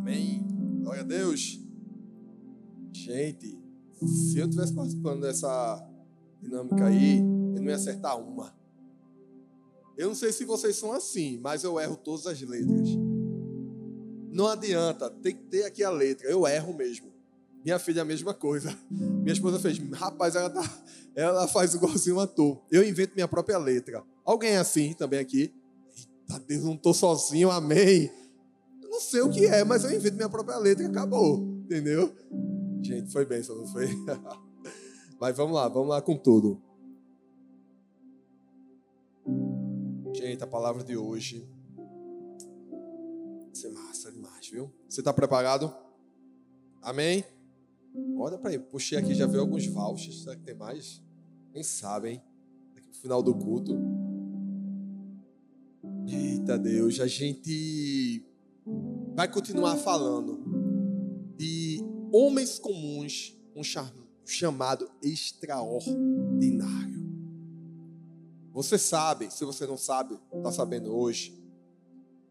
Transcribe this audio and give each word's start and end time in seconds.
Amém. 0.00 0.42
Glória 0.80 1.02
a 1.02 1.04
Deus. 1.04 1.60
Gente, 2.90 3.60
se 4.02 4.38
eu 4.38 4.48
tivesse 4.48 4.72
participando 4.72 5.20
dessa 5.20 5.86
dinâmica 6.40 6.86
aí, 6.86 7.18
eu 7.18 7.60
não 7.60 7.64
ia 7.64 7.74
acertar 7.74 8.18
uma. 8.18 8.50
Eu 9.98 10.08
não 10.08 10.14
sei 10.14 10.32
se 10.32 10.46
vocês 10.46 10.76
são 10.76 10.90
assim, 10.94 11.38
mas 11.42 11.64
eu 11.64 11.78
erro 11.78 11.98
todas 11.98 12.26
as 12.26 12.40
letras. 12.40 12.88
Não 14.32 14.46
adianta, 14.46 15.10
tem 15.10 15.36
que 15.36 15.42
ter 15.42 15.64
aqui 15.64 15.84
a 15.84 15.90
letra. 15.90 16.26
Eu 16.30 16.46
erro 16.46 16.72
mesmo. 16.72 17.12
Minha 17.62 17.78
filha 17.78 18.00
a 18.00 18.04
mesma 18.04 18.32
coisa. 18.32 18.74
Minha 18.90 19.34
esposa 19.34 19.58
fez, 19.60 19.76
rapaz, 19.92 20.34
ela, 20.34 20.48
tá, 20.48 20.82
ela 21.14 21.46
faz 21.46 21.74
igualzinho 21.74 22.16
um 22.16 22.20
ator. 22.20 22.58
Eu 22.70 22.82
invento 22.88 23.14
minha 23.14 23.28
própria 23.28 23.58
letra. 23.58 24.02
Alguém 24.24 24.52
é 24.52 24.58
assim 24.58 24.94
também 24.94 25.20
aqui? 25.20 25.52
Eita 25.94 26.42
Deus, 26.46 26.64
não 26.64 26.72
estou 26.72 26.94
sozinho, 26.94 27.50
amém. 27.50 28.10
Sei 29.00 29.22
o 29.22 29.30
que 29.30 29.46
é, 29.46 29.64
mas 29.64 29.82
eu 29.82 29.90
invento 29.90 30.16
minha 30.16 30.28
própria 30.28 30.58
letra 30.58 30.84
e 30.84 30.86
acabou. 30.86 31.38
Entendeu? 31.64 32.14
Gente, 32.82 33.10
foi 33.10 33.42
só 33.42 33.54
não 33.54 33.66
foi? 33.66 33.86
mas 35.18 35.34
vamos 35.34 35.54
lá, 35.54 35.68
vamos 35.68 35.88
lá 35.88 36.02
com 36.02 36.18
tudo. 36.18 36.60
Gente, 40.14 40.44
a 40.44 40.46
palavra 40.46 40.84
de 40.84 40.98
hoje. 40.98 41.48
Vai 43.46 43.54
ser 43.54 43.70
massa 43.70 44.12
demais, 44.12 44.46
viu? 44.48 44.70
Você 44.86 45.00
está 45.00 45.14
preparado? 45.14 45.74
Amém? 46.82 47.24
Olha 48.18 48.36
para 48.36 48.50
aí, 48.50 48.58
puxei 48.58 48.98
aqui, 48.98 49.14
já 49.14 49.26
veio 49.26 49.40
alguns 49.40 49.66
vouchers. 49.66 50.24
Será 50.24 50.36
que 50.36 50.42
tem 50.42 50.54
mais? 50.54 51.02
Quem 51.54 51.62
sabe, 51.62 52.10
hein? 52.10 52.22
Aqui 52.76 52.88
no 52.88 52.94
final 52.94 53.22
do 53.22 53.34
culto. 53.34 53.78
Eita 56.06 56.58
Deus, 56.58 57.00
a 57.00 57.06
gente 57.06 58.29
vai 59.14 59.30
continuar 59.30 59.76
falando 59.76 60.42
de 61.36 61.78
homens 62.12 62.58
comuns, 62.58 63.36
um 63.54 63.62
chamado 64.24 64.90
extraordinário. 65.02 67.00
Você 68.52 68.78
sabe, 68.78 69.30
se 69.30 69.44
você 69.44 69.66
não 69.66 69.76
sabe, 69.76 70.18
está 70.34 70.50
sabendo 70.50 70.94
hoje, 70.94 71.38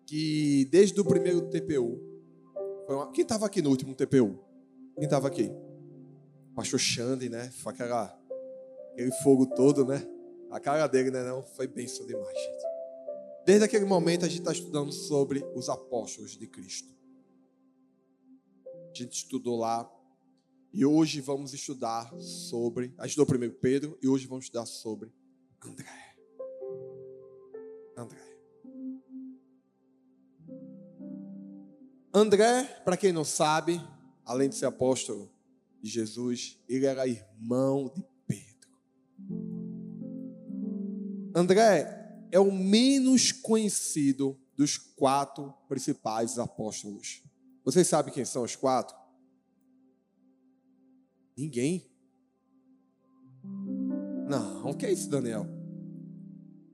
que 0.06 0.68
desde 0.72 1.00
o 1.00 1.06
primeiro 1.06 1.50
TPU, 1.50 2.00
uma... 2.88 3.12
quem 3.12 3.22
estava 3.22 3.46
aqui 3.46 3.62
no 3.62 3.70
último 3.70 3.94
TPU? 3.96 4.38
Quem 4.96 5.06
estava 5.06 5.28
aqui? 5.28 5.52
Pastor 6.56 6.80
Xande, 6.80 7.30
né? 7.30 7.50
Foi 7.52 7.72
aquela, 7.72 8.20
aquele 8.92 9.12
fogo 9.23 9.46
todo, 9.46 9.86
né? 9.86 10.06
A 10.52 10.59
cara 10.59 10.88
dele, 10.88 11.12
né? 11.12 11.23
Não, 11.23 11.42
foi 11.44 11.68
bênção 11.68 12.06
demais, 12.06 12.38
gente. 12.38 12.69
Desde 13.50 13.66
aquele 13.66 13.86
momento 13.86 14.25
a 14.25 14.28
gente 14.28 14.42
está 14.42 14.52
estudando 14.52 14.92
sobre 14.92 15.44
os 15.55 15.69
apóstolos 15.69 16.38
de 16.38 16.45
Cristo. 16.45 16.88
A 18.67 18.94
gente 18.94 19.11
estudou 19.11 19.58
lá 19.58 19.91
e 20.72 20.86
hoje 20.86 21.19
vamos 21.19 21.52
estudar 21.52 22.14
sobre. 22.19 22.94
A 22.95 23.08
gente 23.08 23.14
estudou 23.14 23.25
primeiro 23.25 23.56
Pedro 23.56 23.97
e 24.03 24.08
hoje 24.08 24.28
vamos 24.28 24.45
estudar 24.45 24.67
sobre 24.67 25.11
André. 25.66 26.16
André. 27.97 28.39
André, 32.13 32.63
para 32.86 32.97
quem 32.97 33.11
não 33.11 33.25
sabe, 33.25 33.81
além 34.23 34.50
de 34.50 34.58
ser 34.58 34.67
apóstolo 34.67 35.28
de 35.81 35.89
Jesus, 35.89 36.59
ele 36.69 36.86
era 36.86 37.08
irmão 37.08 37.91
de 37.95 38.06
Pedro. 38.28 38.69
André 41.34 41.98
é 42.31 42.39
o 42.39 42.52
menos 42.52 43.31
conhecido 43.31 44.39
dos 44.55 44.77
quatro 44.77 45.53
principais 45.67 46.38
apóstolos. 46.38 47.23
Vocês 47.63 47.88
sabem 47.88 48.13
quem 48.13 48.25
são 48.25 48.44
os 48.44 48.55
quatro? 48.55 48.95
Ninguém. 51.38 51.89
Não, 54.27 54.66
o 54.66 54.75
que 54.75 54.85
é 54.85 54.91
isso, 54.91 55.09
Daniel? 55.09 55.47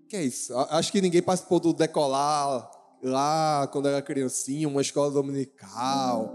O 0.03 0.07
que 0.07 0.15
é 0.15 0.23
isso? 0.23 0.55
Acho 0.57 0.91
que 0.91 1.01
ninguém 1.01 1.21
participou 1.21 1.59
do 1.59 1.73
decolar 1.73 2.69
lá 3.01 3.67
quando 3.67 3.87
era 3.87 4.01
criancinha, 4.01 4.67
uma 4.67 4.81
escola 4.81 5.11
dominical. 5.11 6.33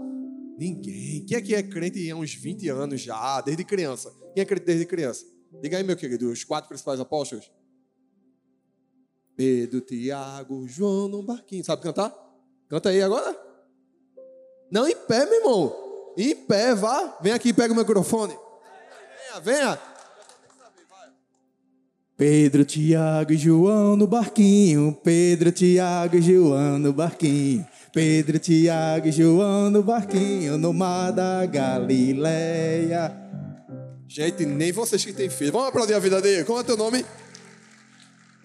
Ninguém. 0.57 1.25
Quem 1.25 1.37
aqui 1.37 1.55
é 1.55 1.63
crente 1.63 2.09
há 2.09 2.15
uns 2.15 2.33
20 2.33 2.69
anos 2.69 3.01
já, 3.01 3.41
desde 3.41 3.63
criança? 3.63 4.13
Quem 4.33 4.41
é 4.41 4.45
crente 4.45 4.65
desde 4.65 4.85
criança? 4.85 5.25
Diga 5.61 5.77
aí, 5.77 5.83
meu 5.83 5.97
querido, 5.97 6.31
os 6.31 6.43
quatro 6.43 6.69
principais 6.69 6.99
apóstolos. 6.99 7.51
Pedro, 9.41 9.81
Tiago, 9.81 10.67
João 10.67 11.07
no 11.07 11.23
barquinho. 11.23 11.65
Sabe 11.65 11.81
cantar? 11.81 12.13
Canta 12.69 12.89
aí 12.89 13.01
agora. 13.01 13.35
Não, 14.69 14.87
em 14.87 14.95
pé, 14.95 15.25
meu 15.25 15.39
irmão. 15.39 16.13
Em 16.15 16.35
pé, 16.35 16.75
vá. 16.75 17.17
Vem 17.19 17.33
aqui, 17.33 17.51
pega 17.51 17.73
o 17.73 17.75
microfone. 17.75 18.37
Venha, 19.41 19.41
venha. 19.41 19.79
Pedro, 22.15 22.63
Tiago 22.63 23.33
e 23.33 23.37
João 23.37 23.95
no 23.95 24.05
barquinho. 24.05 24.95
Pedro, 25.03 25.51
Tiago 25.51 26.17
e 26.17 26.21
João 26.21 26.77
no 26.77 26.93
barquinho. 26.93 27.67
Pedro, 27.91 28.37
Tiago 28.37 29.07
e 29.07 29.11
João 29.11 29.71
no 29.71 29.81
barquinho 29.81 30.55
no 30.55 30.71
mar 30.71 31.09
da 31.09 31.43
Galileia. 31.47 33.11
Gente, 34.07 34.45
nem 34.45 34.71
vocês 34.71 35.03
que 35.03 35.11
têm 35.11 35.31
filho. 35.31 35.51
Vamos 35.51 35.69
aplaudir 35.69 35.95
a 35.95 35.99
vida 35.99 36.21
dele. 36.21 36.43
Como 36.43 36.59
é 36.59 36.63
teu 36.63 36.77
nome? 36.77 37.03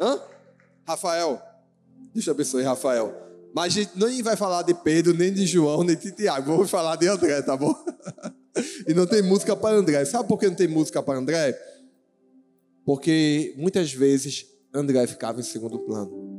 Hã? 0.01 0.36
Rafael. 0.87 1.43
Deus 2.15 2.29
abençoe, 2.29 2.63
Rafael. 2.63 3.13
Mas 3.55 3.67
a 3.77 3.81
gente 3.81 3.99
nem 3.99 4.23
vai 4.23 4.37
falar 4.37 4.63
de 4.63 4.73
Pedro, 4.73 5.13
nem 5.13 5.33
de 5.33 5.47
João, 5.47 5.83
nem 5.83 5.97
de 5.97 6.13
Tiago. 6.13 6.53
Vamos 6.53 6.71
falar 6.71 6.97
de 6.97 7.09
André, 7.09 7.43
tá 7.43 7.57
bom? 7.57 7.75
e 8.87 8.95
não 8.95 9.07
tem 9.07 9.23
música 9.23 9.57
para 9.57 9.77
André. 9.77 10.05
Sabe 10.05 10.29
por 10.29 10.39
que 10.39 10.47
não 10.47 10.55
tem 10.55 10.69
música 10.69 11.03
para 11.03 11.19
André? 11.19 11.59
Porque 12.85 13.55
muitas 13.57 13.93
vezes 13.93 14.47
André 14.73 15.07
ficava 15.07 15.41
em 15.41 15.43
segundo 15.43 15.79
plano. 15.81 16.37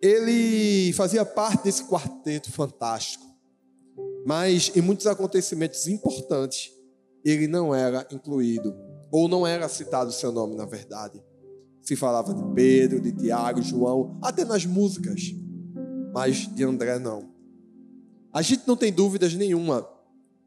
Ele 0.00 0.92
fazia 0.94 1.24
parte 1.26 1.64
desse 1.64 1.84
quarteto 1.84 2.50
fantástico. 2.50 3.26
Mas 4.24 4.72
em 4.74 4.80
muitos 4.80 5.06
acontecimentos 5.06 5.86
importantes, 5.86 6.70
ele 7.22 7.46
não 7.46 7.74
era 7.74 8.06
incluído. 8.10 8.74
Ou 9.10 9.28
não 9.28 9.46
era 9.46 9.68
citado 9.68 10.10
o 10.10 10.12
seu 10.12 10.32
nome, 10.32 10.56
na 10.56 10.64
verdade 10.64 11.20
se 11.90 11.96
falava 11.96 12.32
de 12.32 12.54
Pedro, 12.54 13.00
de 13.00 13.10
Tiago, 13.10 13.60
João, 13.60 14.16
até 14.22 14.44
nas 14.44 14.64
músicas, 14.64 15.34
mas 16.14 16.46
de 16.54 16.62
André 16.62 17.00
não. 17.00 17.28
A 18.32 18.42
gente 18.42 18.62
não 18.64 18.76
tem 18.76 18.92
dúvidas 18.92 19.34
nenhuma 19.34 19.84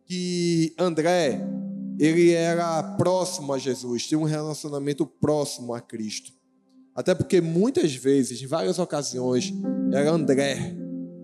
que 0.05 0.73
André 0.79 1.45
ele 1.99 2.31
era 2.31 2.81
próximo 2.95 3.51
a 3.51 3.57
Jesus, 3.57 4.07
tinha 4.07 4.17
um 4.17 4.23
relacionamento 4.23 5.05
próximo 5.05 5.73
a 5.73 5.81
Cristo. 5.81 6.31
Até 6.95 7.13
porque 7.13 7.41
muitas 7.41 7.93
vezes, 7.93 8.41
em 8.41 8.47
várias 8.47 8.79
ocasiões, 8.79 9.51
era 9.91 10.11
André 10.11 10.77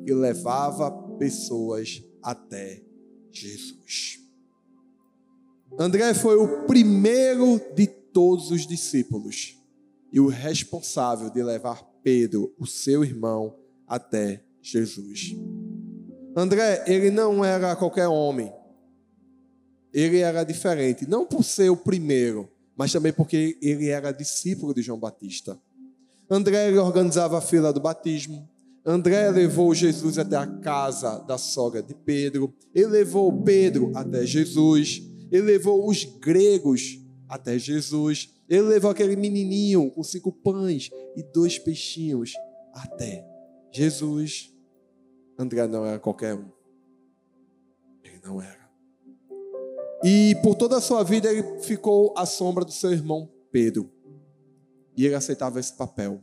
que 0.06 0.14
levava 0.14 0.92
pessoas 1.18 2.04
até 2.22 2.84
Jesus. 3.32 4.20
André 5.80 6.14
foi 6.14 6.36
o 6.36 6.66
primeiro 6.66 7.62
de 7.74 7.88
todos 7.88 8.52
os 8.52 8.68
discípulos 8.68 9.59
e 10.12 10.20
o 10.20 10.28
responsável 10.28 11.30
de 11.30 11.42
levar 11.44 11.84
Pedro, 12.04 12.54
o 12.58 12.66
seu 12.66 13.04
irmão, 13.04 13.56
até 13.88 14.44
Jesus. 14.62 15.36
André, 16.36 16.84
ele 16.88 17.10
não 17.10 17.44
era 17.44 17.76
qualquer 17.76 18.08
homem. 18.08 18.54
Ele 19.94 20.20
era 20.20 20.44
diferente, 20.44 21.08
não 21.08 21.26
por 21.26 21.44
ser 21.44 21.70
o 21.70 21.78
primeiro, 21.78 22.50
mas 22.78 22.92
também 22.92 23.12
porque 23.12 23.58
ele 23.62 23.90
era 23.90 24.12
discípulo 24.12 24.74
de 24.74 24.82
João 24.82 25.00
Batista. 25.00 25.60
André 26.30 26.80
organizava 26.80 27.40
a 27.40 27.42
fila 27.42 27.74
do 27.74 27.80
batismo. 27.80 28.48
André 28.86 29.30
levou 29.32 29.74
Jesus 29.74 30.18
até 30.18 30.36
a 30.36 30.46
casa 30.46 31.20
da 31.28 31.38
sogra 31.38 31.82
de 31.82 31.96
Pedro. 31.96 32.54
Ele 32.74 32.88
levou 32.88 33.42
Pedro 33.42 33.92
até 33.96 34.26
Jesus. 34.26 35.02
Ele 35.32 35.42
levou 35.42 35.88
os 35.90 36.06
gregos 36.06 37.00
até 37.28 37.58
Jesus. 37.58 38.30
Ele 38.50 38.64
levou 38.64 38.90
aquele 38.90 39.16
menininho 39.16 39.92
com 39.92 40.02
cinco 40.02 40.32
pães 40.32 40.90
e 41.16 41.22
dois 41.22 41.60
peixinhos 41.60 42.34
até 42.74 43.24
Jesus. 43.72 44.52
André 45.38 45.68
não 45.68 45.86
era 45.86 46.00
qualquer 46.00 46.34
um. 46.34 46.50
Ele 48.04 48.20
não 48.24 48.42
era. 48.42 48.68
E 50.04 50.36
por 50.42 50.56
toda 50.56 50.78
a 50.78 50.82
sua 50.82 51.04
vida 51.04 51.32
ele 51.32 51.60
ficou 51.62 52.14
à 52.18 52.26
sombra 52.26 52.66
do 52.66 52.72
seu 52.72 52.92
irmão 52.92 53.30
Pedro. 53.52 53.92
E 54.98 55.06
ele 55.06 55.16
aceitava 55.16 55.60
esse 55.60 55.74
papel. 55.74 56.22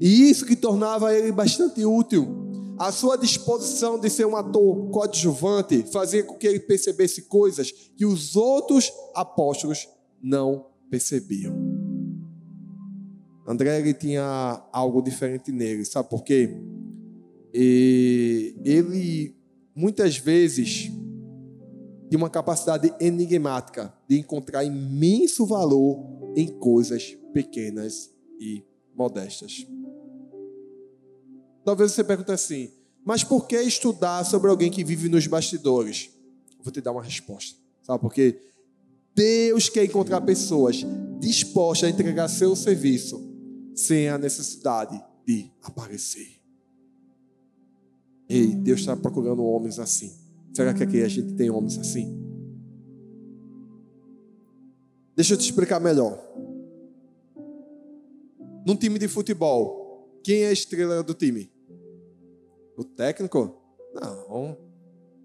E 0.00 0.30
isso 0.30 0.46
que 0.46 0.56
tornava 0.56 1.14
ele 1.14 1.30
bastante 1.30 1.84
útil. 1.84 2.48
A 2.78 2.90
sua 2.90 3.18
disposição 3.18 4.00
de 4.00 4.08
ser 4.08 4.24
um 4.24 4.34
ator 4.34 4.90
coadjuvante 4.90 5.82
fazia 5.92 6.24
com 6.24 6.38
que 6.38 6.46
ele 6.46 6.60
percebesse 6.60 7.22
coisas 7.22 7.70
que 7.70 8.06
os 8.06 8.34
outros 8.34 8.90
apóstolos 9.14 9.86
não 10.22 10.69
percebiam. 10.90 11.54
André 13.46 13.80
ele 13.80 13.94
tinha 13.94 14.62
algo 14.72 15.02
diferente 15.02 15.50
nele, 15.50 15.84
sabe 15.84 16.08
por 16.08 16.22
quê? 16.22 16.54
E 17.52 18.54
ele 18.64 19.34
muitas 19.74 20.16
vezes 20.16 20.90
tinha 22.08 22.18
uma 22.18 22.30
capacidade 22.30 22.92
enigmática 23.00 23.92
de 24.08 24.18
encontrar 24.18 24.64
imenso 24.64 25.46
valor 25.46 26.32
em 26.36 26.46
coisas 26.46 27.16
pequenas 27.32 28.10
e 28.38 28.64
modestas. 28.94 29.66
Talvez 31.64 31.92
você 31.92 32.04
pergunte 32.04 32.32
assim: 32.32 32.70
mas 33.04 33.24
por 33.24 33.46
que 33.46 33.56
estudar 33.60 34.24
sobre 34.24 34.50
alguém 34.50 34.70
que 34.70 34.84
vive 34.84 35.08
nos 35.08 35.26
bastidores? 35.26 36.10
Vou 36.62 36.72
te 36.72 36.80
dar 36.80 36.92
uma 36.92 37.02
resposta. 37.02 37.58
Sabe 37.82 38.00
por 38.00 38.12
quê? 38.12 38.40
Deus 39.20 39.68
quer 39.68 39.84
encontrar 39.84 40.22
pessoas 40.22 40.82
dispostas 41.18 41.90
a 41.90 41.92
entregar 41.92 42.26
seu 42.26 42.56
serviço 42.56 43.22
sem 43.74 44.08
a 44.08 44.16
necessidade 44.16 44.98
de 45.26 45.52
aparecer. 45.62 46.40
Ei, 48.26 48.54
Deus 48.54 48.80
está 48.80 48.96
procurando 48.96 49.44
homens 49.44 49.78
assim. 49.78 50.10
Será 50.54 50.72
que 50.72 50.82
aqui 50.82 51.02
a 51.02 51.08
gente 51.08 51.34
tem 51.34 51.50
homens 51.50 51.76
assim? 51.76 52.18
Deixa 55.14 55.34
eu 55.34 55.38
te 55.38 55.44
explicar 55.44 55.80
melhor. 55.80 56.18
Num 58.66 58.74
time 58.74 58.98
de 58.98 59.06
futebol, 59.06 60.08
quem 60.24 60.44
é 60.44 60.48
a 60.48 60.52
estrela 60.52 61.02
do 61.02 61.12
time? 61.12 61.52
O 62.74 62.84
técnico? 62.84 63.54
Não. 63.92 64.56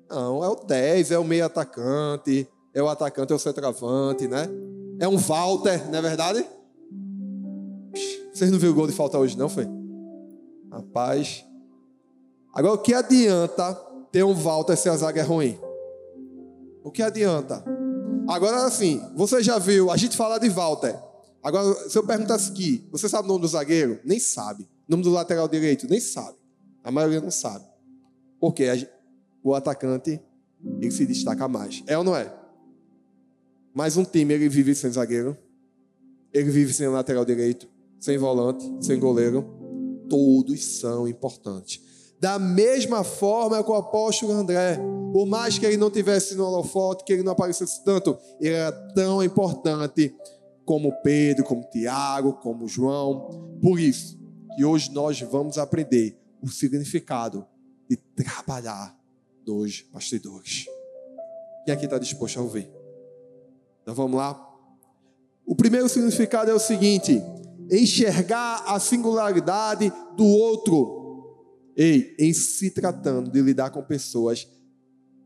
Não, 0.10 0.44
é 0.44 0.50
o 0.50 0.56
10, 0.56 1.12
é 1.12 1.18
o 1.18 1.24
meio 1.24 1.46
atacante, 1.46 2.46
é 2.76 2.84
o 2.84 2.90
atacante, 2.90 3.32
é 3.32 3.36
o 3.36 3.40
centroavante, 3.40 4.28
né? 4.28 4.50
É 5.00 5.08
um 5.08 5.18
Walter, 5.18 5.90
não 5.90 5.98
é 5.98 6.02
verdade? 6.02 6.46
Vocês 8.34 8.52
não 8.52 8.60
viram 8.60 8.74
o 8.74 8.76
gol 8.76 8.86
de 8.86 8.94
falta 8.94 9.18
hoje, 9.18 9.38
não, 9.38 9.48
foi? 9.48 9.66
Rapaz. 10.70 11.46
Agora, 12.54 12.74
o 12.74 12.78
que 12.78 12.94
adianta 12.94 13.74
ter 14.12 14.24
um 14.24 14.34
Walter 14.34 14.76
se 14.76 14.90
a 14.90 14.96
zaga 14.96 15.22
é 15.22 15.24
ruim? 15.24 15.58
O 16.84 16.92
que 16.92 17.02
adianta? 17.02 17.64
Agora, 18.28 18.66
assim, 18.66 19.02
você 19.16 19.42
já 19.42 19.58
viu, 19.58 19.90
a 19.90 19.96
gente 19.96 20.18
fala 20.18 20.38
de 20.38 20.50
Walter. 20.50 21.00
Agora, 21.42 21.74
se 21.90 21.98
eu 21.98 22.06
perguntasse 22.06 22.52
aqui, 22.52 22.86
você 22.92 23.08
sabe 23.08 23.26
o 23.26 23.30
nome 23.30 23.42
do 23.42 23.48
zagueiro? 23.48 24.02
Nem 24.04 24.20
sabe. 24.20 24.64
O 24.88 24.92
nome 24.92 25.04
do 25.04 25.12
lateral 25.12 25.48
direito? 25.48 25.88
Nem 25.90 26.02
sabe. 26.02 26.38
A 26.84 26.92
maioria 26.92 27.22
não 27.22 27.32
sabe. 27.32 27.64
Porque 28.40 28.66
o 29.42 29.54
atacante 29.56 30.20
ele 30.82 30.92
se 30.92 31.06
destaca 31.06 31.48
mais. 31.48 31.84
É 31.88 31.98
ou 31.98 32.04
não 32.04 32.16
é? 32.16 32.45
Mas 33.76 33.98
um 33.98 34.06
time 34.06 34.34
ele 34.34 34.48
vive 34.48 34.74
sem 34.74 34.90
zagueiro, 34.90 35.38
ele 36.34 36.50
vive 36.50 36.74
sem 36.74 36.88
lateral 36.88 37.26
direito, 37.26 37.68
sem 38.00 38.18
volante, 38.18 38.66
sem 38.80 38.98
goleiro. 38.98 39.46
Todos 40.10 40.80
são 40.80 41.06
importantes. 41.06 41.82
Da 42.18 42.40
mesma 42.40 43.04
forma 43.04 43.62
que 43.62 43.70
o 43.70 43.76
apóstolo 43.76 44.32
André, 44.32 44.80
por 45.12 45.26
mais 45.26 45.60
que 45.60 45.66
ele 45.66 45.76
não 45.76 45.92
tivesse 45.92 46.36
no 46.36 46.46
holofote, 46.46 47.04
que 47.04 47.12
ele 47.12 47.24
não 47.24 47.34
aparecesse 47.34 47.84
tanto, 47.84 48.18
ele 48.40 48.56
era 48.56 48.72
tão 48.94 49.22
importante 49.22 50.16
como 50.64 50.94
Pedro, 51.02 51.44
como 51.44 51.70
Tiago, 51.70 52.32
como 52.34 52.70
João. 52.70 53.58
Por 53.62 53.78
isso 53.78 54.18
que 54.56 54.64
hoje 54.64 54.90
nós 54.94 55.20
vamos 55.20 55.58
aprender 55.58 56.18
o 56.42 56.48
significado 56.48 57.46
de 57.90 57.98
trabalhar 57.98 58.98
dos 59.44 59.84
bastidores. 59.92 60.66
Quem 61.66 61.74
aqui 61.74 61.86
está 61.86 62.00
disposto 62.00 62.40
a 62.40 62.42
ouvir? 62.42 62.75
Então 63.86 63.94
vamos 63.94 64.18
lá. 64.18 64.36
O 65.46 65.56
primeiro 65.56 65.88
significado 65.88 66.50
é 66.50 66.54
o 66.56 66.60
seguinte: 66.60 67.22
enxergar 67.70 68.64
a 68.66 68.80
singularidade 68.80 69.94
do 70.18 70.26
outro. 70.26 71.04
Ei, 71.78 72.16
em 72.18 72.34
se 72.34 72.72
tratando 72.72 73.30
de 73.30 73.40
lidar 73.42 73.70
com 73.70 73.84
pessoas, 73.84 74.48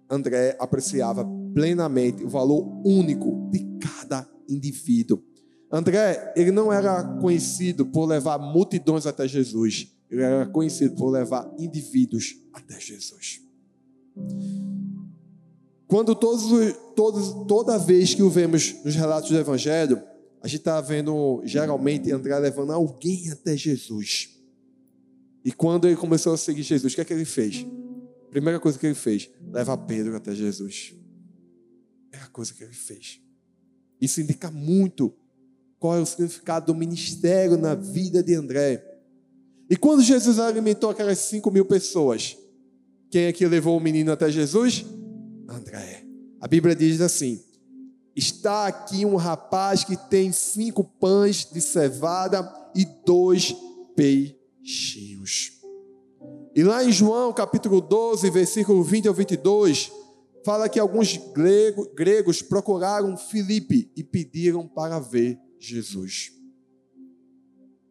André 0.10 0.58
apreciava 0.60 1.26
plenamente 1.54 2.22
o 2.22 2.28
valor 2.28 2.86
único 2.86 3.50
de 3.50 3.78
cada 3.80 4.30
indivíduo. 4.50 5.24
André, 5.72 6.34
ele 6.36 6.52
não 6.52 6.74
era 6.74 7.02
conhecido 7.22 7.86
por 7.86 8.06
levar 8.06 8.38
multidões 8.40 9.06
até 9.06 9.26
Jesus. 9.26 9.88
Ele 10.10 10.22
era 10.22 10.46
conhecido 10.48 10.96
por 10.96 11.10
levar 11.12 11.50
indivíduos 11.58 12.36
até 12.52 12.78
Jesus. 12.78 13.40
Quando 15.90 16.14
todos, 16.14 16.44
todos, 16.96 17.48
toda 17.48 17.80
vez 17.80 18.14
que 18.14 18.22
o 18.22 18.30
vemos 18.30 18.76
nos 18.86 18.94
relatos 18.94 19.32
do 19.32 19.38
Evangelho, 19.38 20.00
a 20.40 20.48
gente 20.48 20.60
está 20.60 20.80
vendo 20.80 21.42
geralmente 21.44 22.12
André 22.12 22.38
levando 22.38 22.72
alguém 22.72 23.32
até 23.32 23.58
Jesus. 23.58 24.30
E 25.44 25.52
quando 25.52 25.88
ele 25.88 25.96
começou 25.96 26.32
a 26.32 26.38
seguir 26.38 26.62
Jesus, 26.62 26.94
o 26.94 26.96
que 26.96 27.02
é 27.02 27.06
que 27.06 27.12
ele 27.12 27.26
fez? 27.26 27.66
Primeira 28.30 28.60
coisa 28.60 28.78
que 28.78 28.86
ele 28.86 28.94
fez, 28.94 29.32
levar 29.52 29.78
Pedro 29.78 30.16
até 30.16 30.36
Jesus. 30.36 30.94
É 32.12 32.18
a 32.18 32.28
coisa 32.28 32.54
que 32.54 32.64
ele 32.64 32.72
fez. 32.72 33.20
Isso 34.00 34.22
indica 34.22 34.52
muito 34.52 35.12
qual 35.80 35.98
é 35.98 36.00
o 36.00 36.06
significado 36.06 36.68
do 36.72 36.78
ministério 36.78 37.58
na 37.58 37.74
vida 37.74 38.22
de 38.22 38.36
André. 38.36 38.86
E 39.68 39.76
quando 39.76 40.04
Jesus 40.04 40.38
alimentou 40.38 40.92
aquelas 40.92 41.18
cinco 41.18 41.50
mil 41.50 41.66
pessoas, 41.66 42.38
quem 43.10 43.24
é 43.24 43.34
que 43.34 43.48
levou 43.48 43.76
o 43.76 43.82
menino 43.82 44.12
até 44.12 44.30
Jesus? 44.30 44.86
André. 45.50 46.06
A 46.40 46.48
Bíblia 46.48 46.76
diz 46.76 47.02
assim: 47.02 47.44
Está 48.16 48.68
aqui 48.68 49.06
um 49.06 49.16
rapaz 49.16 49.84
que 49.84 49.96
tem 50.10 50.32
cinco 50.32 50.84
pães 50.84 51.46
de 51.52 51.62
cevada 51.62 52.50
e 52.76 52.86
dois 53.06 53.56
peixinhos. 53.96 55.54
E 56.56 56.64
lá 56.64 56.84
em 56.84 56.92
João 56.92 57.32
capítulo 57.32 57.80
12, 57.80 58.30
versículo 58.30 58.84
20 58.84 59.08
ao 59.08 59.14
22, 59.14 59.92
fala 60.44 60.68
que 60.68 60.80
alguns 60.80 61.20
gregos 61.96 62.42
procuraram 62.42 63.16
Filipe 63.16 63.92
e 63.96 64.04
pediram 64.04 64.68
para 64.68 65.00
ver 65.00 65.40
Jesus. 65.60 66.32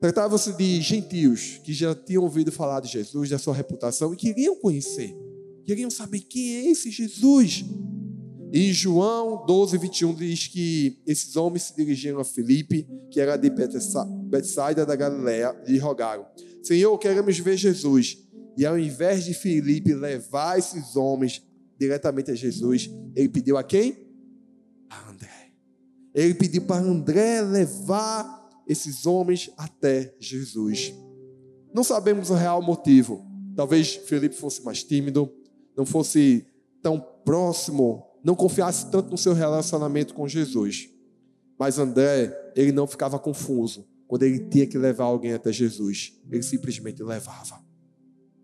Tratava-se 0.01 0.53
de 0.53 0.81
gentios 0.81 1.61
que 1.65 1.73
já 1.73 1.95
tinham 1.95 2.23
ouvido 2.23 2.53
falar 2.53 2.81
de 2.81 2.89
Jesus, 2.89 3.31
da 3.31 3.39
sua 3.39 3.55
reputação 3.55 4.15
e 4.15 4.17
queriam 4.17 4.55
conhecer, 4.57 5.17
queriam 5.69 5.91
saber 5.91 6.21
quem 6.21 6.55
é 6.55 6.71
esse 6.71 6.91
Jesus. 6.91 7.63
E 8.51 8.73
João 8.73 9.45
12, 9.45 9.77
21 9.77 10.15
diz 10.15 10.47
que 10.47 10.99
esses 11.07 11.37
homens 11.37 11.65
se 11.65 11.77
dirigiram 11.77 12.19
a 12.21 12.25
Filipe, 12.25 12.89
que 13.11 13.21
era 13.21 13.37
de 13.37 13.53
Betsaida 14.31 14.87
da 14.87 14.97
Galiléia, 14.97 15.55
e 15.67 15.77
rogaram: 15.77 16.27
Senhor, 16.63 16.97
queremos 16.97 17.39
ver 17.39 17.59
Jesus. 17.59 18.17
E 18.57 18.65
ao 18.65 18.79
invés 18.79 19.27
de 19.27 19.35
Filipe 19.35 19.93
levar 19.93 20.59
esses 20.59 20.97
homens 20.97 21.47
diretamente 21.79 22.31
a 22.31 22.35
Jesus, 22.35 22.91
ele 23.15 23.29
pediu 23.29 23.59
a 23.59 23.63
quem? 23.63 24.09
A 24.89 25.11
André. 25.11 25.53
Ele 26.15 26.33
pediu 26.33 26.63
para 26.63 26.81
André 26.83 27.43
levar 27.43 28.49
esses 28.67 29.05
homens 29.05 29.51
até 29.55 30.17
Jesus. 30.19 30.95
Não 31.75 31.85
sabemos 31.85 32.31
o 32.31 32.35
real 32.35 32.63
motivo. 32.63 33.23
Talvez 33.55 33.97
Felipe 33.97 34.35
fosse 34.35 34.65
mais 34.65 34.83
tímido, 34.83 35.31
não 35.79 35.87
fosse 35.87 36.45
tão 36.83 37.01
próximo, 37.25 38.05
não 38.25 38.35
confiasse 38.35 38.91
tanto 38.91 39.11
no 39.11 39.17
seu 39.17 39.33
relacionamento 39.33 40.13
com 40.13 40.27
Jesus. 40.27 40.89
Mas 41.57 41.79
André, 41.79 42.37
ele 42.57 42.73
não 42.73 42.85
ficava 42.85 43.17
confuso 43.17 43.87
quando 44.09 44.25
ele 44.25 44.41
tinha 44.49 44.67
que 44.67 44.77
levar 44.77 45.05
alguém 45.05 45.33
até 45.33 45.53
Jesus. 45.53 46.21
Ele 46.29 46.43
simplesmente 46.43 47.01
levava. 47.01 47.65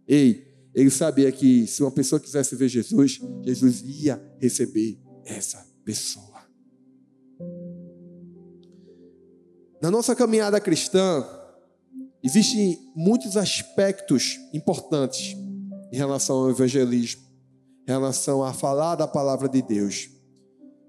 Ei, 0.06 0.46
ele 0.72 0.90
sabia 0.90 1.32
que 1.32 1.66
se 1.66 1.82
uma 1.82 1.90
pessoa 1.90 2.20
quisesse 2.20 2.54
ver 2.54 2.68
Jesus, 2.68 3.20
Jesus 3.44 3.82
ia 3.82 4.22
receber 4.40 5.00
essa 5.24 5.66
pessoa. 5.84 6.44
Na 9.82 9.90
nossa 9.90 10.14
caminhada 10.14 10.60
cristã, 10.60 11.26
existem 12.22 12.78
muitos 12.94 13.36
aspectos 13.36 14.38
importantes 14.52 15.36
em 15.92 15.96
relação 15.96 16.36
ao 16.36 16.50
evangelismo, 16.50 17.23
em 17.86 17.90
relação 17.90 18.42
a 18.42 18.52
falar 18.52 18.96
da 18.96 19.06
palavra 19.06 19.48
de 19.48 19.62
Deus. 19.62 20.10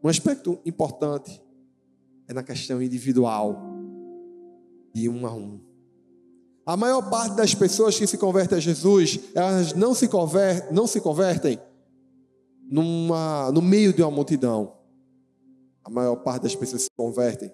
Um 0.03 0.07
aspecto 0.07 0.59
importante 0.65 1.41
é 2.27 2.33
na 2.33 2.43
questão 2.43 2.81
individual, 2.81 3.59
de 4.93 5.09
um 5.09 5.25
a 5.27 5.33
um. 5.33 5.59
A 6.65 6.75
maior 6.75 7.09
parte 7.09 7.35
das 7.35 7.53
pessoas 7.53 7.97
que 7.97 8.07
se 8.07 8.17
convertem 8.17 8.57
a 8.57 8.61
Jesus, 8.61 9.19
elas 9.35 9.73
não 9.73 9.93
se, 9.93 10.07
conver, 10.07 10.71
não 10.71 10.87
se 10.87 10.99
convertem 10.99 11.59
numa, 12.63 13.51
no 13.51 13.61
meio 13.61 13.93
de 13.93 14.01
uma 14.01 14.09
multidão. 14.09 14.75
A 15.83 15.89
maior 15.89 16.15
parte 16.15 16.43
das 16.43 16.55
pessoas 16.55 16.83
se 16.83 16.89
convertem 16.95 17.51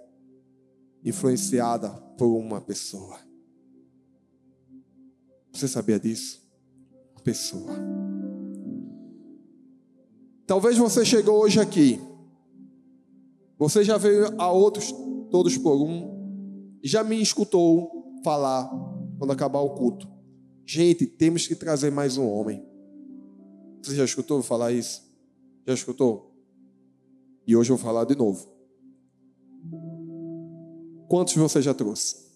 influenciada 1.04 1.90
por 2.18 2.28
uma 2.28 2.62
pessoa. 2.62 3.20
Você 5.52 5.68
sabia 5.68 6.00
disso? 6.00 6.42
Uma 7.14 7.22
pessoa. 7.22 7.74
Talvez 10.46 10.78
você 10.78 11.06
chegou 11.06 11.42
hoje 11.42 11.60
aqui. 11.60 12.00
Você 13.58 13.84
já 13.84 13.98
veio 13.98 14.40
a 14.42 14.52
outros, 14.52 14.94
todos 15.30 15.58
por 15.58 15.82
um, 15.82 16.80
já 16.84 17.04
me 17.04 17.22
escutou 17.22 18.20
falar 18.24 18.70
quando 19.18 19.32
acabar 19.32 19.60
o 19.60 19.76
culto. 19.76 20.10
Gente, 20.66 21.06
temos 21.06 21.48
que 21.48 21.56
trazer 21.56 21.92
mais 21.92 22.18
um 22.18 22.28
homem. 22.28 22.66
Você 23.82 23.96
já 23.96 24.06
escutou 24.06 24.42
falar 24.42 24.72
isso? 24.72 25.02
Já 25.66 25.74
escutou? 25.74 26.32
E 27.46 27.56
hoje 27.56 27.72
eu 27.72 27.78
vou 27.78 27.86
falar 27.86 28.06
de 28.06 28.16
novo. 28.16 28.52
Quantos 31.08 31.36
você 31.36 31.62
já 31.62 31.74
trouxe? 31.74 32.32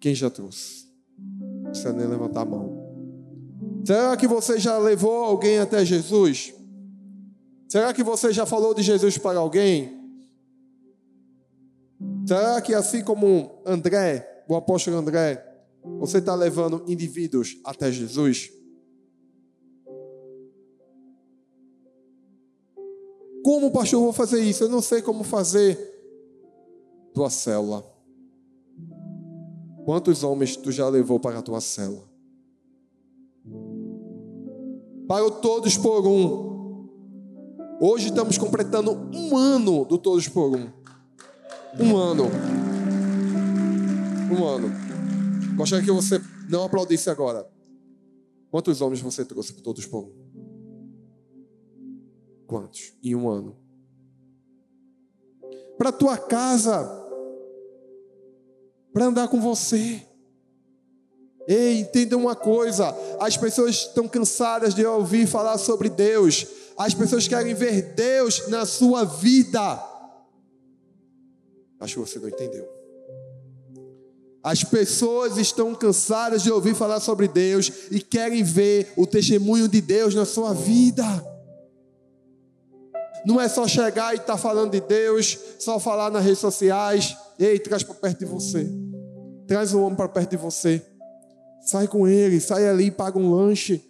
Quem 0.00 0.14
já 0.14 0.30
trouxe? 0.30 0.88
Não 1.18 1.64
precisa 1.64 1.92
nem 1.92 2.06
levantar 2.06 2.40
a 2.40 2.44
mão. 2.46 2.69
Será 3.84 4.16
que 4.16 4.26
você 4.26 4.58
já 4.58 4.78
levou 4.78 5.24
alguém 5.24 5.58
até 5.58 5.84
Jesus? 5.84 6.54
Será 7.68 7.94
que 7.94 8.02
você 8.02 8.32
já 8.32 8.44
falou 8.44 8.74
de 8.74 8.82
Jesus 8.82 9.16
para 9.16 9.38
alguém? 9.38 9.98
Será 12.26 12.60
que 12.60 12.74
assim 12.74 13.02
como 13.02 13.62
André, 13.64 14.44
o 14.48 14.56
apóstolo 14.56 14.96
André, 14.96 15.44
você 15.98 16.18
está 16.18 16.34
levando 16.34 16.84
indivíduos 16.86 17.56
até 17.64 17.90
Jesus? 17.90 18.50
Como, 23.42 23.70
pastor, 23.70 24.00
eu 24.00 24.04
vou 24.04 24.12
fazer 24.12 24.42
isso? 24.42 24.64
Eu 24.64 24.68
não 24.68 24.82
sei 24.82 25.00
como 25.00 25.24
fazer. 25.24 25.78
Tua 27.14 27.30
célula. 27.30 27.84
Quantos 29.84 30.22
homens 30.22 30.56
tu 30.56 30.70
já 30.70 30.88
levou 30.88 31.18
para 31.18 31.38
a 31.38 31.42
tua 31.42 31.60
célula? 31.60 32.09
Para 35.10 35.26
o 35.26 35.30
Todos 35.32 35.76
por 35.76 36.06
Um. 36.06 36.88
Hoje 37.80 38.10
estamos 38.10 38.38
completando 38.38 38.92
um 39.12 39.36
ano 39.36 39.84
do 39.84 39.98
Todos 39.98 40.28
por 40.28 40.56
Um. 40.56 40.70
Um 41.80 41.96
ano. 41.96 42.26
Um 44.30 44.46
ano. 44.46 44.68
Gostaria 45.56 45.84
que 45.84 45.90
você 45.90 46.22
não 46.48 46.62
aplaudisse 46.62 47.10
agora. 47.10 47.44
Quantos 48.52 48.80
homens 48.80 49.00
você 49.00 49.24
trouxe 49.24 49.52
para 49.52 49.64
Todos 49.64 49.84
por 49.84 50.04
Um? 50.04 50.12
Quantos? 52.46 52.92
Em 53.02 53.16
um 53.16 53.28
ano. 53.28 53.56
Para 55.76 55.90
tua 55.90 56.16
casa. 56.18 56.88
Para 58.92 59.06
andar 59.06 59.26
com 59.26 59.40
você. 59.40 60.06
Ei, 61.50 61.80
entenda 61.80 62.16
uma 62.16 62.36
coisa: 62.36 62.96
as 63.18 63.36
pessoas 63.36 63.74
estão 63.74 64.06
cansadas 64.06 64.72
de 64.72 64.86
ouvir 64.86 65.26
falar 65.26 65.58
sobre 65.58 65.88
Deus, 65.88 66.46
as 66.78 66.94
pessoas 66.94 67.26
querem 67.26 67.54
ver 67.54 67.92
Deus 67.96 68.46
na 68.46 68.64
sua 68.64 69.04
vida. 69.04 69.84
Acho 71.80 71.94
que 71.94 72.00
você 72.00 72.20
não 72.20 72.28
entendeu. 72.28 72.68
As 74.44 74.62
pessoas 74.62 75.36
estão 75.38 75.74
cansadas 75.74 76.44
de 76.44 76.52
ouvir 76.52 76.76
falar 76.76 77.00
sobre 77.00 77.26
Deus 77.26 77.72
e 77.90 78.00
querem 78.00 78.44
ver 78.44 78.92
o 78.96 79.04
testemunho 79.04 79.66
de 79.66 79.80
Deus 79.80 80.14
na 80.14 80.24
sua 80.24 80.54
vida. 80.54 81.04
Não 83.26 83.40
é 83.40 83.48
só 83.48 83.66
chegar 83.66 84.12
e 84.14 84.18
estar 84.18 84.34
tá 84.34 84.38
falando 84.38 84.70
de 84.70 84.80
Deus, 84.80 85.36
só 85.58 85.80
falar 85.80 86.12
nas 86.12 86.24
redes 86.24 86.38
sociais. 86.38 87.16
Ei, 87.40 87.58
traz 87.58 87.82
para 87.82 87.96
perto 87.96 88.20
de 88.20 88.26
você. 88.26 88.70
Traz 89.48 89.74
o 89.74 89.80
homem 89.82 89.96
para 89.96 90.08
perto 90.08 90.30
de 90.30 90.36
você. 90.36 90.80
Sai 91.70 91.86
com 91.86 92.08
ele, 92.08 92.40
sai 92.40 92.68
ali 92.68 92.90
paga 92.90 93.16
um 93.16 93.30
lanche. 93.30 93.80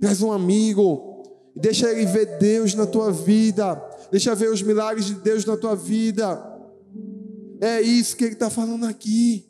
Traz 0.00 0.22
um 0.22 0.30
amigo. 0.30 1.24
Deixa 1.56 1.90
ele 1.90 2.06
ver 2.06 2.38
Deus 2.38 2.72
na 2.76 2.86
tua 2.86 3.10
vida. 3.10 3.74
Deixa 4.12 4.32
ver 4.32 4.48
os 4.48 4.62
milagres 4.62 5.06
de 5.06 5.14
Deus 5.14 5.44
na 5.44 5.56
tua 5.56 5.74
vida. 5.74 6.40
É 7.60 7.82
isso 7.82 8.16
que 8.16 8.22
ele 8.22 8.34
está 8.34 8.48
falando 8.48 8.86
aqui. 8.86 9.44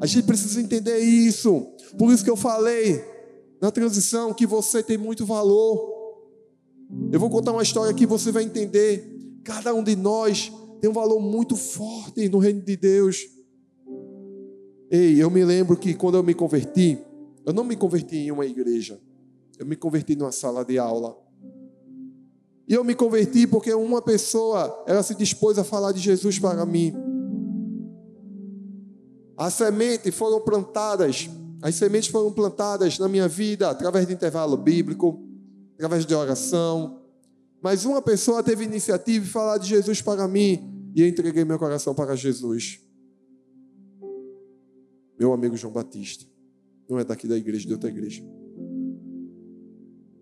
A 0.00 0.06
gente 0.06 0.24
precisa 0.26 0.60
entender 0.60 0.98
isso. 0.98 1.64
Por 1.96 2.12
isso 2.12 2.24
que 2.24 2.30
eu 2.30 2.36
falei 2.36 3.00
na 3.60 3.70
transição 3.70 4.34
que 4.34 4.48
você 4.48 4.82
tem 4.82 4.98
muito 4.98 5.24
valor. 5.24 5.78
Eu 7.12 7.20
vou 7.20 7.30
contar 7.30 7.52
uma 7.52 7.62
história 7.62 7.94
que 7.94 8.04
você 8.04 8.32
vai 8.32 8.42
entender. 8.42 9.16
Cada 9.44 9.72
um 9.72 9.84
de 9.84 9.94
nós 9.94 10.50
tem 10.80 10.90
um 10.90 10.92
valor 10.92 11.20
muito 11.20 11.54
forte 11.54 12.28
no 12.28 12.38
reino 12.38 12.62
de 12.62 12.76
Deus. 12.76 13.33
Ei, 14.94 15.20
eu 15.20 15.28
me 15.28 15.44
lembro 15.44 15.76
que 15.76 15.92
quando 15.92 16.14
eu 16.14 16.22
me 16.22 16.34
converti, 16.34 16.96
eu 17.44 17.52
não 17.52 17.64
me 17.64 17.74
converti 17.74 18.14
em 18.14 18.30
uma 18.30 18.46
igreja. 18.46 19.00
Eu 19.58 19.66
me 19.66 19.74
converti 19.74 20.14
numa 20.14 20.30
sala 20.30 20.64
de 20.64 20.78
aula. 20.78 21.18
E 22.68 22.74
eu 22.74 22.84
me 22.84 22.94
converti 22.94 23.44
porque 23.44 23.74
uma 23.74 24.00
pessoa, 24.00 24.84
ela 24.86 25.02
se 25.02 25.16
dispôs 25.16 25.58
a 25.58 25.64
falar 25.64 25.90
de 25.90 25.98
Jesus 25.98 26.38
para 26.38 26.64
mim. 26.64 26.94
As 29.36 29.54
sementes 29.54 30.14
foram 30.14 30.40
plantadas, 30.40 31.28
as 31.60 31.74
sementes 31.74 32.08
foram 32.08 32.30
plantadas 32.32 32.96
na 32.96 33.08
minha 33.08 33.26
vida 33.26 33.68
através 33.68 34.06
de 34.06 34.12
intervalo 34.12 34.56
bíblico, 34.56 35.20
através 35.74 36.06
de 36.06 36.14
oração. 36.14 37.00
Mas 37.60 37.84
uma 37.84 38.00
pessoa 38.00 38.44
teve 38.44 38.62
iniciativa 38.62 39.24
de 39.24 39.30
falar 39.32 39.58
de 39.58 39.66
Jesus 39.66 40.00
para 40.00 40.28
mim 40.28 40.92
e 40.94 41.02
eu 41.02 41.08
entreguei 41.08 41.44
meu 41.44 41.58
coração 41.58 41.96
para 41.96 42.14
Jesus. 42.14 42.83
Meu 45.18 45.32
amigo 45.32 45.56
João 45.56 45.72
Batista, 45.72 46.24
não 46.88 46.98
é 46.98 47.04
daqui 47.04 47.26
da 47.26 47.36
igreja, 47.36 47.66
de 47.66 47.72
outra 47.72 47.88
igreja. 47.88 48.22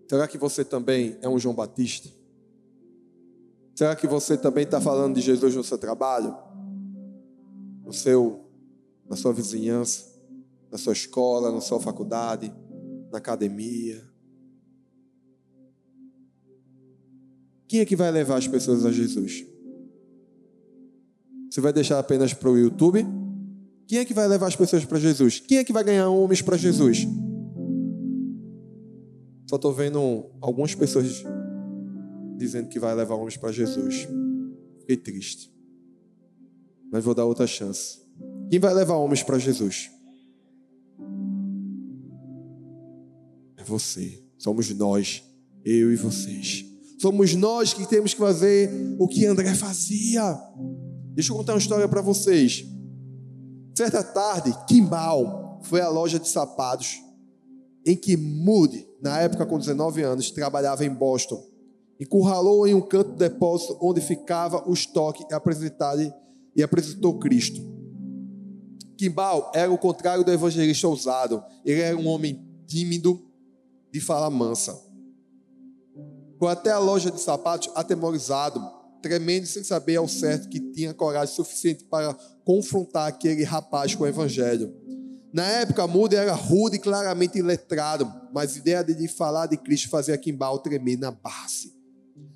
Será 0.07 0.27
que 0.27 0.37
você 0.37 0.63
também 0.63 1.17
é 1.21 1.29
um 1.29 1.39
João 1.39 1.55
Batista? 1.55 2.09
Será 3.75 3.95
que 3.95 4.05
você 4.05 4.37
também 4.37 4.63
está 4.63 4.79
falando 4.79 5.15
de 5.15 5.21
Jesus 5.21 5.55
no 5.55 5.63
seu 5.63 5.77
trabalho? 5.77 6.35
No 7.83 7.91
seu, 7.91 8.45
na 9.09 9.15
sua 9.15 9.33
vizinhança, 9.33 10.05
na 10.71 10.77
sua 10.77 10.93
escola, 10.93 11.51
na 11.51 11.61
sua 11.61 11.79
faculdade, 11.79 12.53
na 13.11 13.17
academia? 13.17 14.07
Quem 17.67 17.79
é 17.79 17.85
que 17.85 17.95
vai 17.95 18.11
levar 18.11 18.37
as 18.37 18.47
pessoas 18.47 18.85
a 18.85 18.91
Jesus? 18.91 19.45
Você 21.49 21.59
vai 21.59 21.73
deixar 21.73 21.97
apenas 21.97 22.33
para 22.33 22.49
o 22.49 22.57
YouTube? 22.57 23.03
Quem 23.87 23.99
é 23.99 24.05
que 24.05 24.13
vai 24.13 24.27
levar 24.27 24.47
as 24.47 24.55
pessoas 24.55 24.85
para 24.85 24.99
Jesus? 24.99 25.39
Quem 25.39 25.57
é 25.57 25.63
que 25.63 25.73
vai 25.73 25.83
ganhar 25.83 26.09
homens 26.09 26.41
para 26.41 26.57
Jesus? 26.57 27.07
Só 29.49 29.57
estou 29.57 29.73
vendo 29.73 30.25
algumas 30.41 30.73
pessoas 30.73 31.23
dizendo 32.37 32.69
que 32.69 32.79
vai 32.79 32.95
levar 32.95 33.15
homens 33.15 33.37
para 33.37 33.51
Jesus. 33.51 34.07
Fiquei 34.79 34.97
triste. 34.97 35.53
Mas 36.91 37.03
vou 37.03 37.13
dar 37.13 37.25
outra 37.25 37.45
chance. 37.45 37.99
Quem 38.49 38.59
vai 38.59 38.73
levar 38.73 38.95
homens 38.95 39.23
para 39.23 39.37
Jesus? 39.37 39.91
É 43.57 43.63
você. 43.63 44.23
Somos 44.37 44.69
nós, 44.75 45.23
eu 45.63 45.91
e 45.91 45.95
vocês. 45.95 46.65
Somos 46.99 47.35
nós 47.35 47.73
que 47.73 47.87
temos 47.87 48.13
que 48.13 48.19
fazer 48.19 48.69
o 48.99 49.07
que 49.07 49.25
André 49.25 49.53
fazia. 49.53 50.37
Deixa 51.13 51.31
eu 51.31 51.37
contar 51.37 51.53
uma 51.53 51.59
história 51.59 51.87
para 51.87 52.01
vocês. 52.01 52.65
Certa 53.75 54.03
tarde, 54.03 54.53
Kimball 54.67 55.59
foi 55.63 55.81
à 55.81 55.89
loja 55.89 56.19
de 56.19 56.27
sapatos 56.27 57.01
em 57.85 57.95
que 57.95 58.15
Moody, 58.15 58.87
na 59.01 59.19
época 59.19 59.45
com 59.45 59.57
19 59.57 60.01
anos, 60.03 60.31
trabalhava 60.31 60.85
em 60.85 60.93
Boston. 60.93 61.43
Encurralou 61.99 62.67
em 62.67 62.73
um 62.73 62.81
canto 62.81 63.11
do 63.11 63.17
depósito 63.17 63.77
onde 63.81 63.99
ficava 63.99 64.63
o 64.69 64.73
estoque 64.73 65.25
apresentado 65.33 66.13
e 66.55 66.63
apresentou 66.63 67.19
Cristo. 67.19 67.59
Kimball 68.97 69.51
era 69.53 69.71
o 69.71 69.77
contrário 69.77 70.23
do 70.23 70.31
evangelista 70.31 70.87
ousado. 70.87 71.43
Ele 71.65 71.81
era 71.81 71.97
um 71.97 72.07
homem 72.07 72.47
tímido, 72.67 73.21
de 73.91 73.99
fala 73.99 74.29
mansa. 74.29 74.79
Foi 76.39 76.51
até 76.51 76.71
a 76.71 76.79
loja 76.79 77.11
de 77.11 77.19
sapatos 77.19 77.69
atemorizado, 77.75 78.61
tremendo 79.03 79.45
sem 79.45 79.63
saber 79.63 79.97
ao 79.97 80.07
certo 80.07 80.49
que 80.49 80.59
tinha 80.71 80.93
coragem 80.93 81.35
suficiente 81.35 81.83
para 81.83 82.17
confrontar 82.45 83.07
aquele 83.07 83.43
rapaz 83.43 83.93
com 83.93 84.05
o 84.05 84.07
evangelho. 84.07 84.73
Na 85.33 85.45
época, 85.45 85.85
Moody 85.85 86.15
era 86.15 86.33
rude 86.33 86.77
e 86.77 86.79
claramente 86.79 87.37
iletrado, 87.37 88.09
mas 88.33 88.55
a 88.55 88.59
ideia 88.59 88.83
de 88.83 89.07
falar 89.07 89.47
de 89.47 89.57
Cristo 89.57 89.89
fazia 89.89 90.17
Kimball 90.17 90.59
tremer 90.59 90.97
na 90.97 91.11
base. 91.11 91.73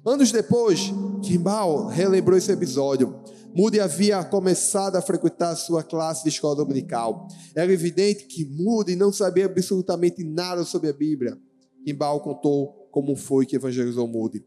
Anos 0.05 0.31
depois, 0.31 0.91
Kimball 1.21 1.87
relembrou 1.87 2.37
esse 2.37 2.51
episódio. 2.51 3.21
Moody 3.55 3.79
havia 3.79 4.23
começado 4.23 4.95
a 4.95 5.01
frequentar 5.01 5.55
sua 5.55 5.83
classe 5.83 6.23
de 6.23 6.29
escola 6.29 6.55
dominical. 6.55 7.27
Era 7.55 7.71
evidente 7.71 8.25
que 8.25 8.45
Moody 8.45 8.95
não 8.95 9.13
sabia 9.13 9.45
absolutamente 9.45 10.23
nada 10.23 10.63
sobre 10.63 10.89
a 10.89 10.93
Bíblia. 10.93 11.37
Kimball 11.85 12.19
contou 12.19 12.89
como 12.91 13.15
foi 13.15 13.45
que 13.45 13.55
evangelizou 13.55 14.07
Moody. 14.07 14.43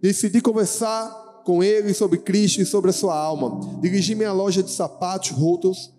Decidi 0.00 0.40
conversar 0.40 1.29
com 1.50 1.64
ele 1.64 1.92
sobre 1.92 2.16
Cristo 2.16 2.62
e 2.62 2.64
sobre 2.64 2.90
a 2.90 2.92
sua 2.92 3.18
alma. 3.18 3.58
Dirigi-me 3.80 4.24
à 4.24 4.32
loja 4.32 4.62
de 4.62 4.70
sapatos 4.70 5.30
rotos. 5.30 5.92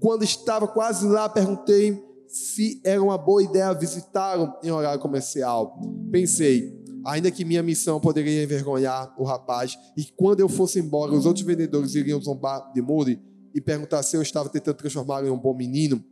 Quando 0.00 0.24
estava 0.24 0.66
quase 0.66 1.06
lá, 1.06 1.28
perguntei 1.28 2.04
se 2.26 2.80
era 2.84 3.00
uma 3.00 3.16
boa 3.16 3.40
ideia 3.40 3.72
visitá-lo 3.72 4.52
em 4.64 4.72
horário 4.72 5.00
comercial. 5.00 5.80
Pensei, 6.10 6.76
ainda 7.04 7.30
que 7.30 7.44
minha 7.44 7.62
missão 7.62 8.00
poderia 8.00 8.42
envergonhar 8.42 9.14
o 9.16 9.22
rapaz, 9.22 9.78
e 9.96 10.04
quando 10.16 10.40
eu 10.40 10.48
fosse 10.48 10.80
embora, 10.80 11.12
os 11.12 11.24
outros 11.24 11.46
vendedores 11.46 11.94
iriam 11.94 12.20
zombar 12.20 12.72
de 12.72 12.82
Moody 12.82 13.22
e 13.54 13.60
perguntar 13.60 14.02
se 14.02 14.16
eu 14.16 14.22
estava 14.22 14.48
tentando 14.48 14.74
transformá-lo 14.74 15.28
em 15.28 15.30
um 15.30 15.38
bom 15.38 15.54
menino. 15.54 16.04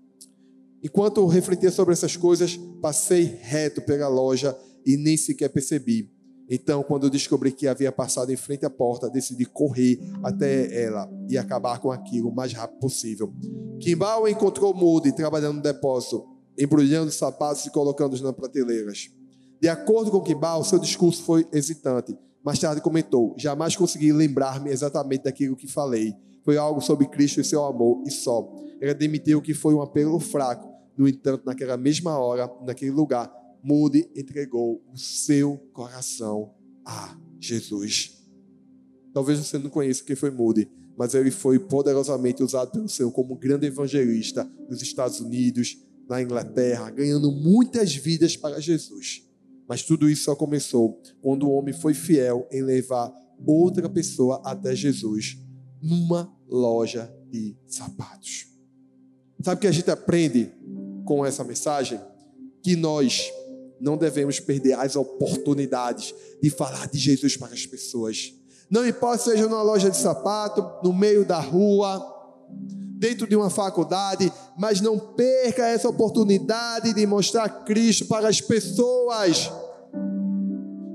Enquanto 0.84 1.26
refletia 1.26 1.72
sobre 1.72 1.94
essas 1.94 2.16
coisas, 2.16 2.56
passei 2.80 3.24
reto 3.42 3.82
pela 3.82 4.06
loja 4.06 4.56
e 4.86 4.96
nem 4.96 5.16
sequer 5.16 5.48
percebi. 5.48 6.13
Então, 6.48 6.82
quando 6.82 7.04
eu 7.04 7.10
descobri 7.10 7.52
que 7.52 7.66
havia 7.66 7.90
passado 7.90 8.30
em 8.30 8.36
frente 8.36 8.66
à 8.66 8.70
porta, 8.70 9.08
decidi 9.08 9.46
correr 9.46 9.98
até 10.22 10.84
ela 10.84 11.10
e 11.28 11.38
acabar 11.38 11.78
com 11.78 11.90
aquilo 11.90 12.28
o 12.28 12.34
mais 12.34 12.52
rápido 12.52 12.80
possível. 12.80 13.32
Kimball 13.80 14.28
encontrou 14.28 14.74
Moody 14.74 15.12
trabalhando 15.12 15.56
no 15.56 15.62
depósito, 15.62 16.24
embrulhando 16.58 17.08
os 17.08 17.14
sapatos 17.14 17.64
e 17.64 17.70
colocando-os 17.70 18.20
nas 18.20 18.32
prateleiras. 18.32 19.10
De 19.60 19.68
acordo 19.68 20.10
com 20.10 20.20
Kimball, 20.20 20.62
seu 20.64 20.78
discurso 20.78 21.22
foi 21.22 21.46
hesitante. 21.52 22.14
Mais 22.44 22.58
tarde 22.58 22.82
comentou: 22.82 23.34
Jamais 23.38 23.74
consegui 23.74 24.12
lembrar-me 24.12 24.70
exatamente 24.70 25.24
daquilo 25.24 25.56
que 25.56 25.66
falei. 25.66 26.14
Foi 26.44 26.58
algo 26.58 26.82
sobre 26.82 27.06
Cristo 27.06 27.40
e 27.40 27.44
seu 27.44 27.64
amor, 27.64 28.02
e 28.06 28.10
só. 28.10 28.46
Ele 28.78 28.90
admitiu 28.90 29.40
que 29.40 29.54
foi 29.54 29.72
um 29.72 29.80
apelo 29.80 30.20
fraco. 30.20 30.68
No 30.96 31.08
entanto, 31.08 31.42
naquela 31.46 31.76
mesma 31.76 32.18
hora, 32.18 32.50
naquele 32.66 32.90
lugar, 32.90 33.32
Moody 33.64 34.10
entregou 34.14 34.84
o 34.92 34.98
seu 34.98 35.56
coração 35.72 36.54
a 36.84 37.18
Jesus. 37.40 38.22
Talvez 39.14 39.38
você 39.38 39.58
não 39.58 39.70
conheça 39.70 40.04
quem 40.04 40.14
foi 40.14 40.30
Moody, 40.30 40.70
mas 40.98 41.14
ele 41.14 41.30
foi 41.30 41.58
poderosamente 41.58 42.42
usado 42.42 42.72
pelo 42.72 42.88
Senhor 42.88 43.10
como 43.10 43.36
grande 43.36 43.66
evangelista 43.66 44.44
nos 44.68 44.82
Estados 44.82 45.18
Unidos, 45.18 45.78
na 46.06 46.20
Inglaterra, 46.20 46.90
ganhando 46.90 47.32
muitas 47.32 47.94
vidas 47.94 48.36
para 48.36 48.60
Jesus. 48.60 49.22
Mas 49.66 49.82
tudo 49.82 50.10
isso 50.10 50.24
só 50.24 50.36
começou 50.36 51.00
quando 51.22 51.46
o 51.46 51.52
homem 51.52 51.72
foi 51.72 51.94
fiel 51.94 52.46
em 52.52 52.62
levar 52.62 53.10
outra 53.46 53.88
pessoa 53.88 54.42
até 54.44 54.76
Jesus 54.76 55.38
numa 55.80 56.30
loja 56.46 57.10
de 57.30 57.56
sapatos. 57.66 58.46
Sabe 59.42 59.58
o 59.58 59.60
que 59.60 59.66
a 59.66 59.72
gente 59.72 59.90
aprende 59.90 60.52
com 61.04 61.24
essa 61.24 61.42
mensagem? 61.42 61.98
Que 62.62 62.76
nós 62.76 63.30
não 63.84 63.98
devemos 63.98 64.40
perder 64.40 64.72
as 64.72 64.96
oportunidades 64.96 66.14
de 66.42 66.48
falar 66.48 66.88
de 66.88 66.98
Jesus 66.98 67.36
para 67.36 67.52
as 67.52 67.66
pessoas. 67.66 68.32
Não 68.70 68.88
importa 68.88 69.24
seja 69.24 69.46
numa 69.46 69.60
loja 69.60 69.90
de 69.90 69.96
sapato, 69.98 70.66
no 70.82 70.90
meio 70.90 71.22
da 71.22 71.38
rua, 71.38 72.02
dentro 72.96 73.26
de 73.26 73.36
uma 73.36 73.50
faculdade, 73.50 74.32
mas 74.56 74.80
não 74.80 74.98
perca 74.98 75.66
essa 75.66 75.86
oportunidade 75.86 76.94
de 76.94 77.06
mostrar 77.06 77.46
Cristo 77.66 78.06
para 78.06 78.26
as 78.26 78.40
pessoas. 78.40 79.52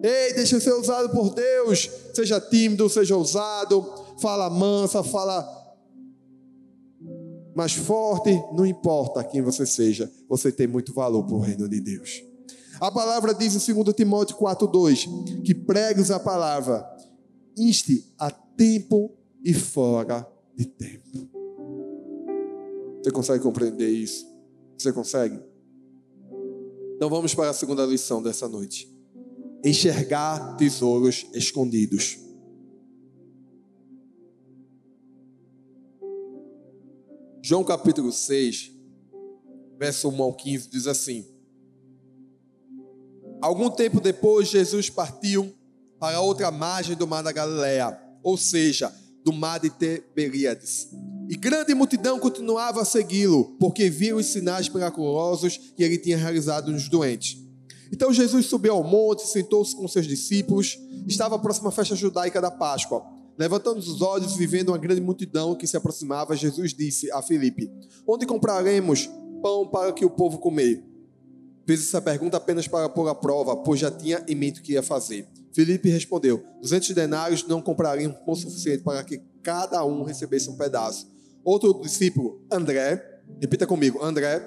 Ei, 0.02 0.34
deixa 0.34 0.60
ser 0.60 0.74
usado 0.74 1.10
por 1.10 1.36
Deus. 1.36 1.92
Seja 2.16 2.42
tímido, 2.42 2.90
seja 2.90 3.16
ousado, 3.16 3.86
fala 4.20 4.50
mansa, 4.50 5.04
fala 5.04 5.48
mais 7.56 7.74
forte, 7.74 8.32
não 8.54 8.66
importa 8.66 9.24
quem 9.24 9.42
você 9.44 9.66
seja, 9.66 10.10
você 10.28 10.52
tem 10.52 10.66
muito 10.66 10.94
valor 10.94 11.24
para 11.24 11.36
o 11.36 11.40
reino 11.40 11.70
de 11.70 11.80
Deus. 11.80 12.29
A 12.80 12.90
palavra 12.90 13.34
diz 13.34 13.70
em 13.70 13.74
2 13.74 13.94
Timóteo 13.94 14.38
4,2 14.38 15.44
que 15.44 15.54
pregues 15.54 16.12
a 16.12 16.20
palavra, 16.20 16.86
inste 17.58 18.06
a 18.18 18.32
tempo 18.32 19.12
e 19.44 19.54
fora 19.54 20.26
de 20.56 20.66
tempo. 20.66 21.30
Você 23.02 23.12
consegue 23.12 23.44
compreender 23.44 23.90
isso? 23.90 24.26
Você 24.78 24.94
consegue? 24.94 25.40
Então 26.96 27.10
vamos 27.10 27.36
para 27.36 27.50
a 27.50 27.54
segunda 27.54 27.86
lição 27.86 28.22
dessa 28.22 28.48
noite. 28.48 28.94
Enxergar 29.64 30.56
tesouros 30.56 31.26
escondidos. 31.34 32.18
João 37.42 37.64
capítulo 37.64 38.12
6, 38.12 38.72
verso 39.78 40.10
1 40.10 40.22
ao 40.22 40.34
15 40.34 40.70
diz 40.70 40.88
assim: 40.88 41.26
Algum 43.42 43.70
tempo 43.70 44.02
depois, 44.02 44.50
Jesus 44.50 44.90
partiu 44.90 45.54
para 46.00 46.20
outra 46.22 46.52
margem 46.52 46.96
do 46.96 47.08
mar 47.08 47.22
da 47.22 47.32
Galiléia, 47.32 47.98
ou 48.22 48.38
seja, 48.38 48.94
do 49.24 49.32
mar 49.32 49.60
de 49.60 49.70
Tiberíades. 49.70 50.90
E 51.30 51.36
grande 51.36 51.74
multidão 51.74 52.20
continuava 52.20 52.82
a 52.82 52.86
segui-lo, 52.86 53.56
porque 53.60 53.90
viu 53.90 54.18
os 54.18 54.26
sinais 54.26 54.68
miraculosos 54.68 55.58
que 55.76 55.84
ele 55.84 55.98
tinha 55.98 56.18
realizado 56.18 56.72
nos 56.72 56.90
doentes. 56.90 57.38
Então 57.92 58.14
Jesus 58.14 58.46
subiu 58.46 58.74
ao 58.74 58.84
monte, 58.84 59.28
sentou-se 59.28 59.76
com 59.76 59.88
seus 59.88 60.08
discípulos. 60.08 60.78
Estava 61.08 61.36
a 61.36 61.40
próxima 61.40 61.72
festa 61.72 61.96
judaica 61.96 62.42
da 62.42 62.52
Páscoa. 62.52 63.04
Levantando 63.38 63.80
os 63.80 64.02
olhos 64.02 64.40
e 64.40 64.46
vendo 64.46 64.70
uma 64.70 64.78
grande 64.78 65.02
multidão 65.02 65.56
que 65.56 65.66
se 65.66 65.78
aproximava, 65.78 66.36
Jesus 66.36 66.74
disse 66.74 67.12
a 67.12 67.22
Filipe: 67.22 67.72
Onde 68.08 68.26
compraremos 68.26 69.10
pão 69.42 69.68
para 69.68 69.94
que 69.94 70.04
o 70.04 70.10
povo 70.10 70.40
comer? 70.40 70.84
Fez 71.70 71.82
essa 71.82 72.02
pergunta 72.02 72.36
apenas 72.36 72.68
para 72.68 72.90
pôr 72.90 73.08
a 73.10 73.14
prova, 73.14 73.56
pois 73.56 73.80
já 73.80 73.92
tinha 73.92 74.26
em 74.28 74.34
mente 74.34 74.60
o 74.60 74.64
que 74.64 74.72
ia 74.72 74.82
fazer. 74.82 75.28
Felipe 75.54 75.88
respondeu: 75.88 76.44
Duzentos 76.60 76.90
denários 76.96 77.46
não 77.46 77.62
comprariam 77.62 78.12
pão 78.12 78.34
suficiente 78.34 78.82
para 78.82 79.04
que 79.04 79.22
cada 79.44 79.86
um 79.86 80.02
recebesse 80.02 80.50
um 80.50 80.58
pedaço. 80.58 81.08
Outro 81.44 81.80
discípulo, 81.80 82.44
André, 82.52 83.22
repita 83.40 83.68
comigo, 83.68 84.04
André, 84.04 84.42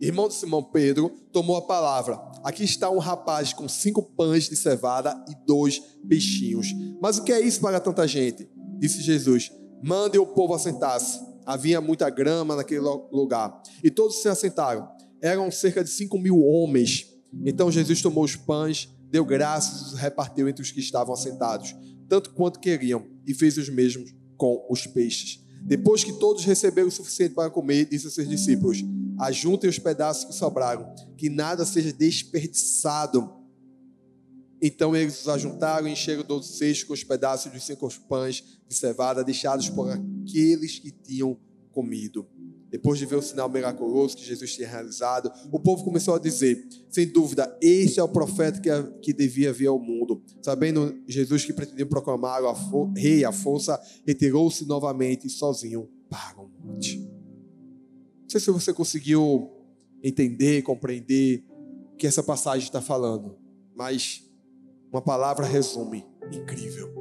irmão 0.00 0.26
de 0.26 0.32
Simão 0.32 0.62
Pedro, 0.62 1.10
tomou 1.30 1.58
a 1.58 1.66
palavra. 1.66 2.18
Aqui 2.42 2.64
está 2.64 2.88
um 2.88 2.98
rapaz 2.98 3.52
com 3.52 3.68
cinco 3.68 4.02
pães 4.02 4.48
de 4.48 4.56
cevada 4.56 5.22
e 5.28 5.34
dois 5.46 5.78
peixinhos. 6.08 6.68
Mas 7.02 7.18
o 7.18 7.24
que 7.24 7.34
é 7.34 7.40
isso 7.42 7.60
para 7.60 7.78
tanta 7.78 8.08
gente? 8.08 8.48
Disse 8.78 9.02
Jesus: 9.02 9.52
Mande 9.82 10.18
o 10.18 10.24
povo 10.24 10.54
assentar-se. 10.54 11.20
Havia 11.44 11.82
muita 11.82 12.08
grama 12.08 12.56
naquele 12.56 12.80
lugar. 12.80 13.60
E 13.82 13.90
todos 13.90 14.22
se 14.22 14.28
assentaram 14.30 14.88
eram 15.24 15.50
cerca 15.50 15.82
de 15.82 15.88
cinco 15.88 16.18
mil 16.18 16.38
homens. 16.38 17.10
Então 17.46 17.72
Jesus 17.72 18.02
tomou 18.02 18.24
os 18.24 18.36
pães, 18.36 18.90
deu 19.10 19.24
graças 19.24 19.80
e 19.80 19.94
os 19.94 19.98
repartiu 19.98 20.46
entre 20.48 20.62
os 20.62 20.70
que 20.70 20.80
estavam 20.80 21.14
assentados, 21.14 21.74
tanto 22.06 22.30
quanto 22.34 22.60
queriam, 22.60 23.06
e 23.26 23.32
fez 23.32 23.56
os 23.56 23.70
mesmos 23.70 24.14
com 24.36 24.66
os 24.68 24.86
peixes. 24.86 25.42
Depois 25.62 26.04
que 26.04 26.12
todos 26.12 26.44
receberam 26.44 26.88
o 26.88 26.90
suficiente 26.90 27.34
para 27.34 27.48
comer, 27.48 27.86
disse 27.86 28.04
aos 28.04 28.14
seus 28.14 28.28
discípulos: 28.28 28.84
Ajuntem 29.18 29.70
os 29.70 29.78
pedaços 29.78 30.26
que 30.26 30.34
sobraram, 30.34 30.94
que 31.16 31.30
nada 31.30 31.64
seja 31.64 31.90
desperdiçado. 31.90 33.32
Então 34.60 34.94
eles 34.94 35.22
os 35.22 35.28
ajuntaram 35.28 35.88
e 35.88 35.92
encheram 35.92 36.22
doze 36.22 36.52
cestos 36.58 36.84
com 36.84 36.92
os 36.92 37.02
pedaços 37.02 37.50
dos 37.50 37.64
cinco 37.64 37.88
pães 38.08 38.44
de 38.68 38.74
cevada 38.74 39.24
deixados 39.24 39.70
por 39.70 39.90
aqueles 39.90 40.78
que 40.78 40.90
tinham 40.90 41.38
comido. 41.72 42.26
Depois 42.74 42.98
de 42.98 43.06
ver 43.06 43.14
o 43.14 43.22
sinal 43.22 43.48
miraculoso 43.48 44.16
que 44.16 44.24
Jesus 44.24 44.52
tinha 44.52 44.66
realizado, 44.66 45.30
o 45.52 45.60
povo 45.60 45.84
começou 45.84 46.16
a 46.16 46.18
dizer: 46.18 46.66
sem 46.90 47.06
dúvida, 47.06 47.56
este 47.62 48.00
é 48.00 48.02
o 48.02 48.08
profeta 48.08 48.60
que, 48.60 48.68
que 49.00 49.12
devia 49.12 49.52
vir 49.52 49.68
ao 49.68 49.78
mundo. 49.78 50.20
Sabendo 50.42 50.92
Jesus 51.06 51.44
que 51.44 51.52
pretendia 51.52 51.86
proclamar 51.86 52.42
o 52.42 52.92
rei 52.92 53.24
à 53.24 53.30
força, 53.30 53.80
retirou-se 54.04 54.66
novamente 54.66 55.30
sozinho 55.30 55.88
para 56.10 56.40
o 56.40 56.50
monte. 56.64 56.98
Não 56.98 58.28
sei 58.28 58.40
se 58.40 58.50
você 58.50 58.72
conseguiu 58.72 59.52
entender, 60.02 60.62
compreender 60.62 61.44
o 61.92 61.96
que 61.96 62.08
essa 62.08 62.24
passagem 62.24 62.66
está 62.66 62.82
falando, 62.82 63.38
mas 63.72 64.28
uma 64.90 65.00
palavra 65.00 65.46
resume: 65.46 66.04
incrível. 66.32 66.92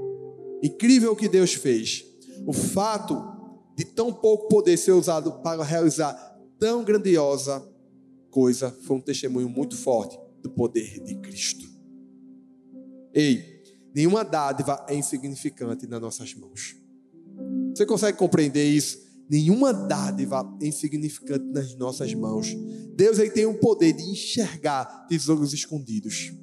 Incrível 0.62 1.14
o 1.14 1.16
que 1.16 1.28
Deus 1.28 1.56
fez. 1.56 2.06
O 2.46 2.54
fato 2.54 3.33
de 3.76 3.86
tão 3.86 4.14
pouco 4.14 4.48
poder 4.48 4.78
ser 4.78 4.92
usado 4.92 5.32
para 5.42 5.64
realizar 5.64 6.14
tão 6.60 6.84
grandiosa 6.84 7.68
coisa, 8.30 8.72
foi 8.82 8.98
um 8.98 9.02
testemunho 9.02 9.48
muito 9.48 9.78
forte 9.78 10.18
do 10.42 10.50
poder 10.50 11.04
de 11.04 11.16
Cristo. 11.16 11.66
Ei, 13.14 13.62
nenhuma 13.94 14.24
dádiva 14.24 14.84
é 14.90 14.96
insignificante 14.96 15.86
nas 15.88 16.02
nossas 16.02 16.34
mãos. 16.34 16.76
Você 17.76 17.86
consegue 17.86 18.18
compreender 18.18 18.66
isso? 18.66 18.98
Nenhuma 19.30 19.72
dádiva 19.72 20.44
é 20.62 20.68
insignificante 20.68 21.46
nas 21.46 21.76
nossas 21.76 22.14
mãos. 22.14 22.54
Deus 22.96 23.20
ele 23.20 23.32
tem 23.32 23.46
o 23.46 23.60
poder 23.60 23.94
de 23.94 24.04
enxergar 24.04 25.08
tesouros 25.08 25.54
escondidos. 25.54 26.34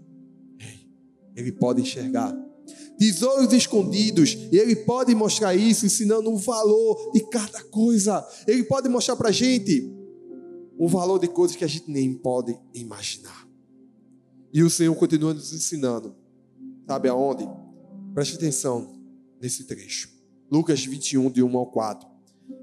Ele 1.36 1.52
pode 1.52 1.82
enxergar 1.82 2.34
tesouros 3.00 3.50
escondidos, 3.54 4.36
e 4.52 4.58
Ele 4.58 4.76
pode 4.76 5.14
mostrar 5.14 5.54
isso 5.54 5.86
ensinando 5.86 6.30
o 6.30 6.36
valor 6.36 7.12
de 7.14 7.20
cada 7.30 7.64
coisa. 7.64 8.22
Ele 8.46 8.62
pode 8.64 8.90
mostrar 8.90 9.16
para 9.16 9.30
a 9.30 9.32
gente 9.32 9.90
o 10.78 10.86
valor 10.86 11.18
de 11.18 11.26
coisas 11.26 11.56
que 11.56 11.64
a 11.64 11.66
gente 11.66 11.90
nem 11.90 12.12
pode 12.12 12.54
imaginar. 12.74 13.48
E 14.52 14.62
o 14.62 14.68
Senhor 14.68 14.94
continua 14.96 15.32
nos 15.32 15.50
ensinando. 15.50 16.14
Sabe 16.86 17.08
aonde? 17.08 17.48
Preste 18.12 18.36
atenção 18.36 18.92
nesse 19.40 19.64
trecho. 19.64 20.10
Lucas 20.52 20.84
21, 20.84 21.30
de 21.30 21.42
1 21.42 21.56
ao 21.56 21.70
4. 21.70 22.06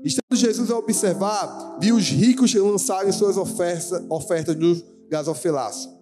Estando 0.03 0.35
Jesus 0.35 0.69
a 0.69 0.77
observar, 0.77 1.79
viu 1.81 1.95
os 1.95 2.09
ricos 2.09 2.53
lançarem 2.53 3.11
suas 3.11 3.37
ofertas, 3.37 4.05
ofertas 4.07 4.55
no 4.55 4.79
gasofilaço. 5.09 5.96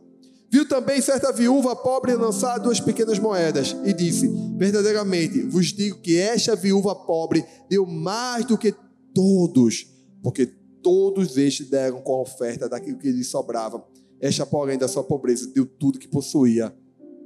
Viu 0.51 0.67
também 0.67 1.01
certa 1.01 1.31
viúva 1.31 1.75
pobre 1.75 2.13
lançar 2.15 2.59
duas 2.59 2.79
pequenas 2.79 3.19
moedas 3.19 3.75
e 3.83 3.93
disse: 3.93 4.27
Verdadeiramente 4.55 5.41
vos 5.43 5.73
digo 5.73 5.99
que 5.99 6.17
esta 6.17 6.55
viúva 6.55 6.95
pobre 6.95 7.45
deu 7.69 7.85
mais 7.85 8.45
do 8.45 8.57
que 8.57 8.73
todos, 9.13 9.87
porque 10.21 10.45
todos 10.81 11.35
estes 11.37 11.69
deram 11.69 12.01
com 12.01 12.13
a 12.13 12.21
oferta 12.21 12.69
daquilo 12.69 12.97
que 12.99 13.11
lhes 13.11 13.27
sobrava. 13.27 13.83
Esta, 14.19 14.45
porém, 14.45 14.77
da 14.77 14.87
sua 14.87 15.03
pobreza, 15.03 15.51
deu 15.53 15.65
tudo 15.65 15.99
que 15.99 16.07
possuía, 16.07 16.73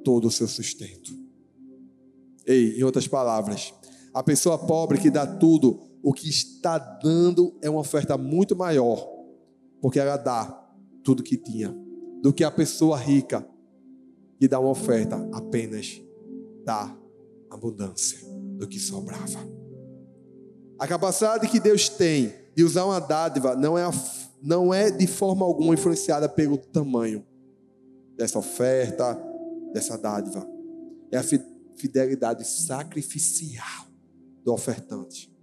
todo 0.03 0.27
o 0.27 0.31
seu 0.31 0.47
sustento. 0.47 1.11
Ei, 2.45 2.79
em 2.79 2.83
outras 2.83 3.07
palavras, 3.07 3.73
a 4.13 4.23
pessoa 4.23 4.57
pobre 4.57 4.97
que 4.97 5.11
dá 5.11 5.27
tudo, 5.27 5.79
o 6.01 6.13
que 6.13 6.29
está 6.29 6.77
dando 6.77 7.55
é 7.61 7.69
uma 7.69 7.81
oferta 7.81 8.17
muito 8.17 8.55
maior, 8.55 9.07
porque 9.81 9.99
ela 9.99 10.17
dá 10.17 10.45
tudo 11.03 11.21
que 11.21 11.37
tinha, 11.37 11.75
do 12.21 12.33
que 12.33 12.43
a 12.43 12.51
pessoa 12.51 12.97
rica 12.97 13.47
que 14.39 14.47
dá 14.47 14.59
uma 14.59 14.69
oferta 14.69 15.15
apenas 15.33 16.01
dá 16.63 16.95
abundância 17.49 18.19
do 18.57 18.67
que 18.67 18.79
sobrava. 18.79 19.39
A 20.77 20.87
capacidade 20.87 21.47
que 21.47 21.59
Deus 21.59 21.89
tem 21.89 22.33
de 22.55 22.63
usar 22.63 22.85
uma 22.85 22.99
dádiva 22.99 23.55
não 23.55 23.77
é, 23.77 23.89
não 24.41 24.73
é 24.73 24.89
de 24.89 25.07
forma 25.07 25.45
alguma 25.45 25.73
influenciada 25.73 26.29
pelo 26.29 26.57
tamanho 26.57 27.25
dessa 28.15 28.39
oferta, 28.39 29.17
dessa 29.73 29.97
dádiva. 29.97 30.47
É 31.11 31.17
a 31.17 31.23
fidelidade 31.75 32.45
sacrificial 32.45 33.87
do 34.43 34.53
ofertante. 34.53 35.33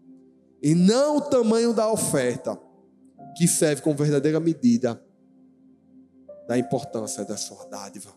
E 0.63 0.75
não 0.75 1.19
o 1.19 1.21
tamanho 1.21 1.73
da 1.75 1.91
oferta, 1.91 2.59
que 3.37 3.47
serve 3.47 3.83
como 3.83 3.97
verdadeira 3.97 4.41
medida 4.41 5.03
da 6.47 6.59
importância 6.59 7.25
da 7.25 7.37
sua 7.37 7.65
dádiva. 7.67 8.15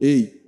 Ei, 0.00 0.42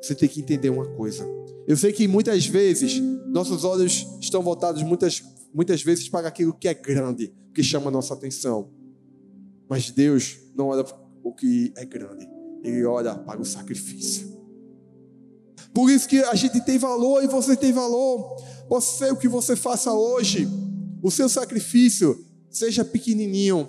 você 0.00 0.14
tem 0.14 0.28
que 0.28 0.40
entender 0.40 0.70
uma 0.70 0.86
coisa. 0.94 1.26
Eu 1.66 1.76
sei 1.76 1.92
que 1.92 2.06
muitas 2.06 2.46
vezes 2.46 3.00
nossos 3.26 3.64
olhos 3.64 4.06
estão 4.20 4.42
voltados 4.42 4.82
muitas, 4.82 5.22
muitas 5.52 5.82
vezes 5.82 6.08
para 6.08 6.28
aquilo 6.28 6.52
que 6.52 6.68
é 6.68 6.74
grande, 6.74 7.32
que 7.54 7.62
chama 7.62 7.88
a 7.88 7.90
nossa 7.90 8.14
atenção. 8.14 8.70
Mas 9.68 9.90
Deus 9.90 10.38
não 10.54 10.68
olha 10.68 10.84
o 11.22 11.32
que 11.32 11.72
é 11.76 11.84
grande, 11.84 12.28
Ele 12.62 12.84
olha 12.84 13.14
para 13.14 13.40
o 13.40 13.44
sacrifício. 13.44 14.38
Por 15.74 15.90
isso 15.90 16.08
que 16.08 16.22
a 16.24 16.34
gente 16.34 16.60
tem 16.64 16.78
valor 16.78 17.22
e 17.22 17.26
você 17.26 17.56
tem 17.56 17.72
valor. 17.72 18.36
Ser 18.80 19.12
o 19.12 19.16
que 19.16 19.28
você 19.28 19.56
faça 19.56 19.92
hoje, 19.92 20.48
o 21.02 21.10
seu 21.10 21.28
sacrifício 21.28 22.24
seja 22.50 22.84
pequenininho, 22.84 23.68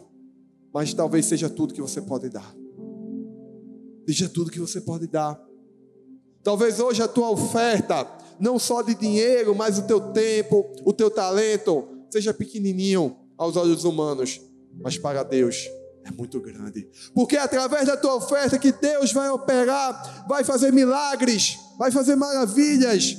mas 0.73 0.93
talvez 0.93 1.25
seja 1.25 1.49
tudo 1.49 1.73
que 1.73 1.81
você 1.81 2.01
pode 2.01 2.29
dar. 2.29 2.55
Seja 4.07 4.29
tudo 4.29 4.51
que 4.51 4.59
você 4.59 4.81
pode 4.81 5.07
dar. 5.07 5.39
Talvez 6.43 6.79
hoje 6.79 7.01
a 7.01 7.07
tua 7.07 7.29
oferta, 7.29 8.07
não 8.39 8.57
só 8.57 8.81
de 8.81 8.95
dinheiro, 8.95 9.53
mas 9.53 9.77
o 9.77 9.83
teu 9.83 9.99
tempo, 10.11 10.65
o 10.85 10.93
teu 10.93 11.11
talento, 11.11 11.87
seja 12.09 12.33
pequenininho 12.33 13.15
aos 13.37 13.55
olhos 13.55 13.83
humanos, 13.83 14.41
mas 14.81 14.97
para 14.97 15.23
Deus 15.23 15.69
é 16.03 16.11
muito 16.11 16.39
grande. 16.39 16.89
Porque 17.13 17.35
é 17.35 17.39
através 17.39 17.85
da 17.85 17.97
tua 17.97 18.15
oferta 18.15 18.57
que 18.57 18.71
Deus 18.71 19.11
vai 19.11 19.29
operar, 19.29 20.25
vai 20.27 20.43
fazer 20.43 20.71
milagres, 20.71 21.57
vai 21.77 21.91
fazer 21.91 22.15
maravilhas. 22.15 23.17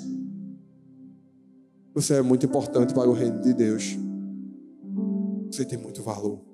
Você 1.94 2.14
é 2.14 2.22
muito 2.22 2.46
importante 2.46 2.94
para 2.94 3.08
o 3.08 3.12
reino 3.12 3.40
de 3.40 3.52
Deus. 3.52 3.96
Você 5.50 5.64
tem 5.64 5.78
muito 5.78 6.02
valor. 6.02 6.49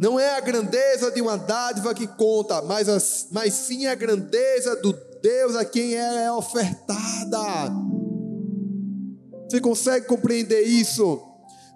Não 0.00 0.18
é 0.18 0.34
a 0.34 0.40
grandeza 0.40 1.10
de 1.10 1.20
uma 1.20 1.36
dádiva 1.36 1.92
que 1.92 2.06
conta, 2.06 2.62
mas, 2.62 2.88
as, 2.88 3.28
mas 3.30 3.52
sim 3.52 3.84
a 3.84 3.94
grandeza 3.94 4.74
do 4.76 4.94
Deus 5.20 5.54
a 5.54 5.62
quem 5.62 5.92
ela 5.94 6.22
é 6.22 6.32
ofertada. 6.32 7.70
Você 9.44 9.60
consegue 9.60 10.06
compreender 10.06 10.62
isso? 10.62 11.20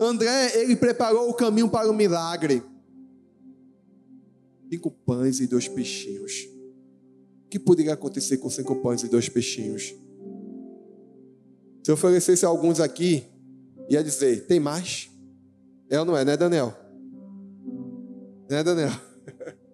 André, 0.00 0.58
ele 0.58 0.74
preparou 0.74 1.28
o 1.28 1.34
caminho 1.34 1.68
para 1.68 1.90
o 1.90 1.92
milagre. 1.92 2.62
Cinco 4.72 4.90
pães 4.90 5.40
e 5.40 5.46
dois 5.46 5.68
peixinhos. 5.68 6.48
O 7.44 7.48
que 7.50 7.58
poderia 7.58 7.92
acontecer 7.92 8.38
com 8.38 8.48
cinco 8.48 8.76
pães 8.76 9.02
e 9.02 9.08
dois 9.08 9.28
peixinhos? 9.28 9.94
Se 11.82 11.90
eu 11.90 11.94
oferecesse 11.94 12.46
alguns 12.46 12.80
aqui, 12.80 13.22
ia 13.86 14.02
dizer: 14.02 14.46
tem 14.46 14.58
mais? 14.58 15.10
É 15.90 16.00
ou 16.00 16.06
não 16.06 16.16
é, 16.16 16.24
né, 16.24 16.38
Daniel? 16.38 16.83
Né, 18.48 18.62
Daniel? 18.62 18.90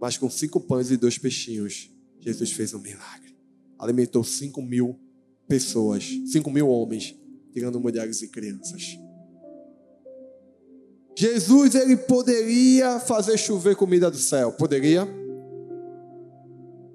Mas 0.00 0.16
com 0.18 0.28
cinco 0.28 0.60
pães 0.60 0.90
e 0.90 0.96
dois 0.96 1.18
peixinhos, 1.18 1.90
Jesus 2.20 2.52
fez 2.52 2.74
um 2.74 2.78
milagre. 2.80 3.36
Alimentou 3.78 4.24
cinco 4.24 4.60
mil 4.62 4.98
pessoas, 5.46 6.04
cinco 6.26 6.50
mil 6.50 6.68
homens, 6.68 7.16
tirando 7.52 7.80
mulheres 7.80 8.22
e 8.22 8.28
crianças. 8.28 8.98
Jesus, 11.16 11.74
ele 11.74 11.96
poderia 11.96 12.98
fazer 12.98 13.36
chover 13.36 13.76
comida 13.76 14.10
do 14.10 14.16
céu. 14.16 14.52
Poderia? 14.52 15.06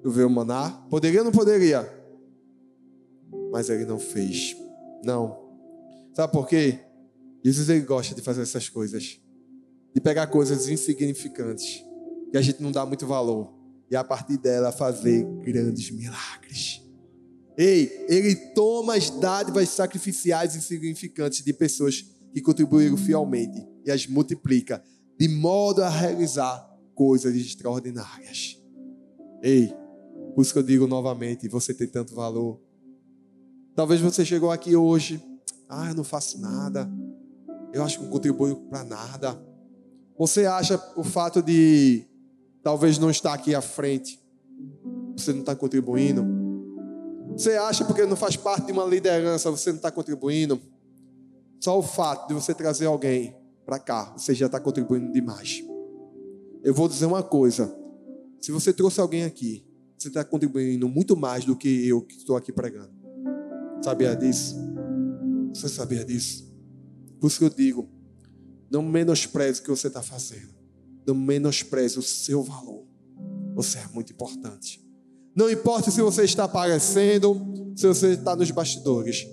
Chover 0.02 0.26
o 0.26 0.30
maná? 0.30 0.70
Poderia 0.90 1.20
ou 1.20 1.24
não 1.24 1.32
poderia? 1.32 1.88
Mas 3.52 3.70
ele 3.70 3.84
não 3.84 3.98
fez. 3.98 4.56
Não. 5.04 5.38
Sabe 6.14 6.32
por 6.32 6.48
quê? 6.48 6.80
Jesus, 7.44 7.68
ele 7.68 7.82
gosta 7.82 8.14
de 8.14 8.20
fazer 8.20 8.42
essas 8.42 8.68
coisas 8.68 9.20
de 9.98 10.00
pegar 10.00 10.28
coisas 10.28 10.68
insignificantes, 10.68 11.84
que 12.30 12.38
a 12.38 12.40
gente 12.40 12.62
não 12.62 12.70
dá 12.70 12.86
muito 12.86 13.04
valor, 13.04 13.52
e 13.90 13.96
a 13.96 14.04
partir 14.04 14.38
dela 14.38 14.70
fazer 14.70 15.24
grandes 15.42 15.90
milagres. 15.90 16.80
Ei, 17.56 18.06
ele 18.08 18.36
toma 18.54 18.94
as 18.94 19.10
dádivas 19.10 19.68
sacrificiais 19.70 20.54
insignificantes 20.54 21.42
de 21.42 21.52
pessoas 21.52 22.04
que 22.32 22.40
contribuíram 22.40 22.96
fielmente 22.96 23.66
e 23.84 23.90
as 23.90 24.06
multiplica, 24.06 24.80
de 25.18 25.26
modo 25.26 25.82
a 25.82 25.88
realizar 25.88 26.64
coisas 26.94 27.34
extraordinárias. 27.34 28.56
Ei, 29.42 29.74
por 30.32 30.42
isso 30.42 30.52
que 30.52 30.60
eu 30.60 30.62
digo 30.62 30.86
novamente: 30.86 31.48
você 31.48 31.74
tem 31.74 31.88
tanto 31.88 32.14
valor. 32.14 32.60
Talvez 33.74 34.00
você 34.00 34.24
chegou 34.24 34.52
aqui 34.52 34.76
hoje, 34.76 35.20
ah, 35.68 35.88
eu 35.88 35.94
não 35.96 36.04
faço 36.04 36.40
nada, 36.40 36.88
eu 37.72 37.82
acho 37.82 37.98
que 37.98 38.04
não 38.04 38.12
contribuo 38.12 38.54
para 38.68 38.84
nada. 38.84 39.48
Você 40.18 40.46
acha 40.46 40.82
o 40.96 41.04
fato 41.04 41.40
de 41.40 42.04
talvez 42.62 42.98
não 42.98 43.08
estar 43.08 43.32
aqui 43.32 43.54
à 43.54 43.62
frente, 43.62 44.20
você 45.16 45.32
não 45.32 45.40
está 45.40 45.54
contribuindo? 45.54 46.26
Você 47.32 47.52
acha 47.52 47.84
porque 47.84 48.04
não 48.04 48.16
faz 48.16 48.36
parte 48.36 48.66
de 48.66 48.72
uma 48.72 48.84
liderança, 48.84 49.48
você 49.48 49.70
não 49.70 49.76
está 49.76 49.92
contribuindo? 49.92 50.60
Só 51.60 51.78
o 51.78 51.82
fato 51.82 52.26
de 52.26 52.34
você 52.34 52.52
trazer 52.52 52.86
alguém 52.86 53.36
para 53.64 53.78
cá, 53.78 54.12
você 54.16 54.34
já 54.34 54.46
está 54.46 54.58
contribuindo 54.58 55.12
demais. 55.12 55.62
Eu 56.64 56.74
vou 56.74 56.88
dizer 56.88 57.06
uma 57.06 57.22
coisa: 57.22 57.72
se 58.40 58.50
você 58.50 58.72
trouxe 58.72 59.00
alguém 59.00 59.22
aqui, 59.22 59.64
você 59.96 60.08
está 60.08 60.24
contribuindo 60.24 60.88
muito 60.88 61.16
mais 61.16 61.44
do 61.44 61.54
que 61.54 61.86
eu 61.86 62.02
que 62.02 62.16
estou 62.16 62.36
aqui 62.36 62.52
pregando. 62.52 62.90
Sabia 63.82 64.16
disso? 64.16 64.56
Você 65.54 65.68
sabia 65.68 66.04
disso? 66.04 66.52
Por 67.20 67.28
isso 67.28 67.38
que 67.38 67.44
eu 67.44 67.50
digo: 67.50 67.88
não 68.70 68.82
menospreze 68.82 69.60
o 69.60 69.62
que 69.62 69.70
você 69.70 69.88
está 69.88 70.02
fazendo. 70.02 70.54
Não 71.06 71.14
menospreze 71.14 71.98
o 71.98 72.02
seu 72.02 72.42
valor. 72.42 72.86
Você 73.54 73.78
é 73.78 73.86
muito 73.92 74.12
importante. 74.12 74.86
Não 75.34 75.50
importa 75.50 75.90
se 75.90 76.00
você 76.00 76.24
está 76.24 76.44
aparecendo, 76.44 77.72
se 77.76 77.86
você 77.86 78.12
está 78.12 78.34
nos 78.34 78.50
bastidores. 78.50 79.26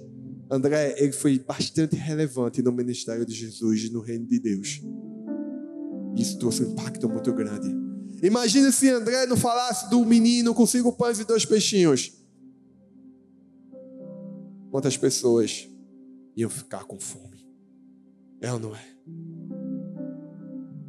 André, 0.49 0.95
ele 0.97 1.11
foi 1.11 1.39
bastante 1.39 1.95
relevante 1.95 2.61
no 2.61 2.71
ministério 2.71 3.25
de 3.25 3.33
Jesus 3.33 3.85
e 3.85 3.89
no 3.91 4.01
reino 4.01 4.27
de 4.27 4.39
Deus. 4.39 4.81
Isso 6.15 6.37
trouxe 6.37 6.63
um 6.63 6.71
impacto 6.71 7.09
muito 7.09 7.33
grande. 7.33 7.67
Imagine 8.21 8.71
se 8.71 8.89
André 8.89 9.25
não 9.25 9.35
falasse 9.35 9.89
do 9.89 10.05
menino 10.05 10.53
com 10.53 10.65
cinco 10.65 10.93
pães 10.93 11.19
e 11.19 11.25
dois 11.25 11.45
peixinhos. 11.45 12.13
Quantas 14.71 14.95
pessoas 14.95 15.67
iam 16.35 16.49
ficar 16.49 16.85
com 16.85 16.99
fome? 16.99 17.47
É 18.41 18.51
ou 18.53 18.59
não 18.59 18.75
é? 18.75 18.94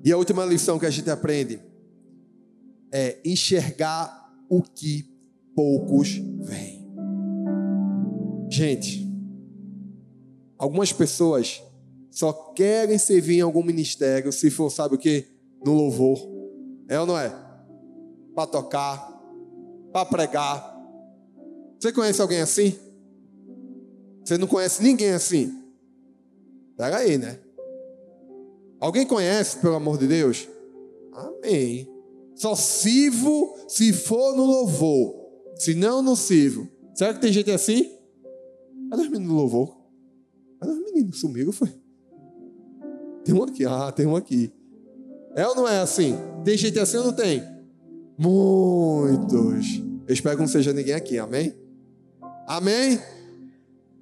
E 0.07 0.13
a 0.13 0.17
última 0.17 0.45
lição 0.45 0.79
que 0.79 0.87
a 0.87 0.91
gente 0.91 1.11
aprende 1.11 1.61
é 2.93 3.19
enxergar 3.25 4.33
o 4.49 4.63
que 4.63 5.05
poucos 5.53 6.11
veem. 6.43 6.87
Gente, 8.49 9.05
algumas 10.57 10.93
pessoas 10.93 11.61
só 12.09 12.33
querem 12.55 12.97
servir 12.99 13.39
em 13.39 13.41
algum 13.41 13.65
ministério 13.65 14.31
se 14.31 14.49
for, 14.49 14.71
sabe 14.71 14.95
o 14.95 14.99
que? 14.99 15.27
No 15.65 15.75
louvor. 15.75 16.21
É 16.89 17.01
ou 17.01 17.07
não 17.07 17.19
é? 17.19 17.31
Para 18.33 18.47
tocar, 18.47 19.11
para 19.93 20.07
pregar. 20.07 20.73
Você 21.81 21.91
conhece 21.91 22.23
alguém 22.23 22.43
assim? 22.43 22.79
Você 24.25 24.39
não 24.39 24.47
conhece 24.47 24.85
ninguém 24.85 25.11
assim? 25.11 25.53
Pega 26.77 26.99
aí, 26.99 27.19
né? 27.19 27.41
Alguém 28.81 29.07
conhece, 29.07 29.59
pelo 29.59 29.75
amor 29.75 29.99
de 29.99 30.07
Deus? 30.07 30.49
Amém. 31.13 31.89
Só 32.35 32.55
sirvo 32.55 33.57
se 33.67 33.93
for 33.93 34.37
no 34.37 34.45
louvor. 34.45 35.15
Se 35.57 35.75
não, 35.75 36.03
não 36.03 36.15
sirvo. 36.15 36.69
Será 36.95 37.15
que 37.15 37.21
tem 37.21 37.33
gente 37.33 37.51
assim? 37.51 37.91
Cadê 38.91 39.03
os 39.03 39.09
meninos 39.09 39.29
do 39.29 39.35
louvor? 39.35 39.77
Cadê 40.61 40.73
os 40.73 40.81
meninos? 40.81 41.21
Sumiram, 41.21 41.53
foi? 41.53 41.73
Tem 43.25 43.35
um 43.35 43.43
aqui, 43.43 43.65
ah, 43.65 43.91
tem 43.91 44.07
um 44.07 44.15
aqui. 44.15 44.53
É 45.35 45.47
ou 45.47 45.55
não 45.55 45.67
é 45.67 45.81
assim? 45.81 46.15
Tem 46.45 46.57
gente 46.57 46.79
assim 46.79 46.99
ou 46.99 47.05
não 47.05 47.13
tem? 47.13 47.43
Muitos. 48.19 49.83
Eu 50.07 50.15
espero 50.15 50.37
que 50.37 50.43
não 50.43 50.49
seja 50.49 50.73
ninguém 50.73 50.95
aqui, 50.95 51.19
amém? 51.19 51.55
Amém? 52.47 53.01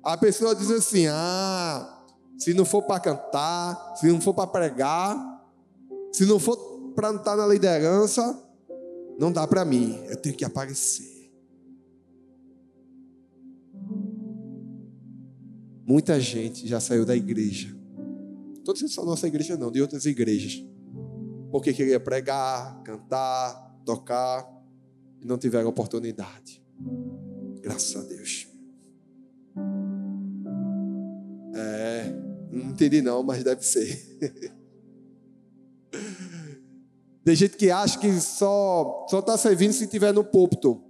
A 0.03 0.17
pessoa 0.17 0.55
diz 0.55 0.71
assim: 0.71 1.07
ah, 1.07 1.94
se 2.39 2.53
não 2.55 2.65
for 2.65 2.83
para 2.83 3.01
cantar, 3.01 3.97
se 3.97 4.11
não 4.11 4.21
for 4.21 4.35
para 4.35 4.47
pregar, 4.47 5.45
se 6.13 6.25
não 6.27 6.39
for 6.39 6.57
para 6.95 7.13
não 7.13 7.19
estar 7.19 7.37
na 7.37 7.47
liderança, 7.47 8.41
não 9.19 9.33
dá 9.33 9.47
para 9.47 9.65
mim. 9.65 10.01
Eu 10.07 10.17
tenho 10.17 10.37
que 10.37 10.45
aparecer. 10.45 11.15
Muita 15.87 16.19
gente 16.19 16.67
já 16.67 16.81
saiu 16.81 17.05
da 17.05 17.15
igreja. 17.15 17.77
Estou 18.57 18.73
dizendo 18.73 18.91
só 18.91 19.05
nossa 19.05 19.27
igreja, 19.27 19.57
não, 19.57 19.71
de 19.71 19.83
outras 19.83 20.07
igrejas. 20.07 20.65
Porque 21.51 21.73
queria 21.73 22.01
pregar, 22.01 22.83
cantar, 22.83 23.79
tocar 23.85 24.51
e 25.21 25.27
não 25.27 25.37
tiveram 25.37 25.69
oportunidade. 25.69 26.63
Graças 27.61 27.95
a 27.97 28.03
Deus. 28.09 28.44
Não 32.55 32.71
entendi 32.71 33.03
não, 33.03 33.23
mas 33.23 33.43
deve 33.43 33.63
ser. 33.63 33.99
Tem 37.25 37.35
gente 37.35 37.57
que 37.57 37.71
acha 37.71 37.99
que 37.99 38.21
só 38.21 39.07
só 39.09 39.21
está 39.21 39.37
servindo 39.39 39.73
se 39.73 39.85
estiver 39.85 40.13
no 40.13 40.23
púlpito. 40.23 40.85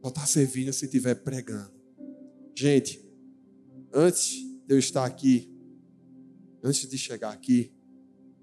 Só 0.00 0.08
está 0.08 0.26
servindo 0.26 0.72
se 0.72 0.84
estiver 0.84 1.16
pregando. 1.16 1.72
Gente, 2.56 3.04
antes 3.92 4.34
de 4.66 4.74
eu 4.74 4.78
estar 4.78 5.04
aqui, 5.04 5.52
antes 6.62 6.88
de 6.88 6.96
chegar 6.96 7.32
aqui, 7.32 7.72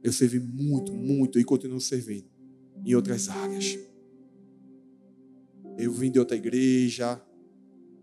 eu 0.03 0.11
servi 0.11 0.39
muito, 0.39 0.93
muito 0.93 1.39
e 1.39 1.43
continuo 1.43 1.79
servindo 1.79 2.27
em 2.85 2.93
outras 2.95 3.29
áreas. 3.29 3.77
Eu 5.77 5.93
vim 5.93 6.11
de 6.11 6.19
outra 6.19 6.35
igreja 6.35 7.21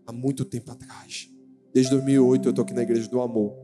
há 0.05 0.11
muito 0.11 0.43
tempo 0.45 0.71
atrás. 0.71 1.29
Desde 1.77 1.91
2008 1.91 2.47
eu 2.47 2.49
estou 2.49 2.63
aqui 2.63 2.73
na 2.73 2.81
igreja 2.81 3.07
do 3.07 3.21
amor. 3.21 3.55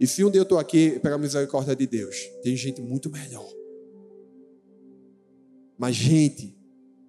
E 0.00 0.06
se 0.06 0.24
um 0.24 0.30
dia 0.30 0.40
eu 0.40 0.44
estou 0.44 0.58
aqui 0.58 0.98
pela 0.98 1.18
misericórdia 1.18 1.76
de 1.76 1.86
Deus, 1.86 2.16
tem 2.42 2.56
gente 2.56 2.80
muito 2.80 3.10
melhor. 3.10 3.46
Mas, 5.76 5.94
gente, 5.94 6.56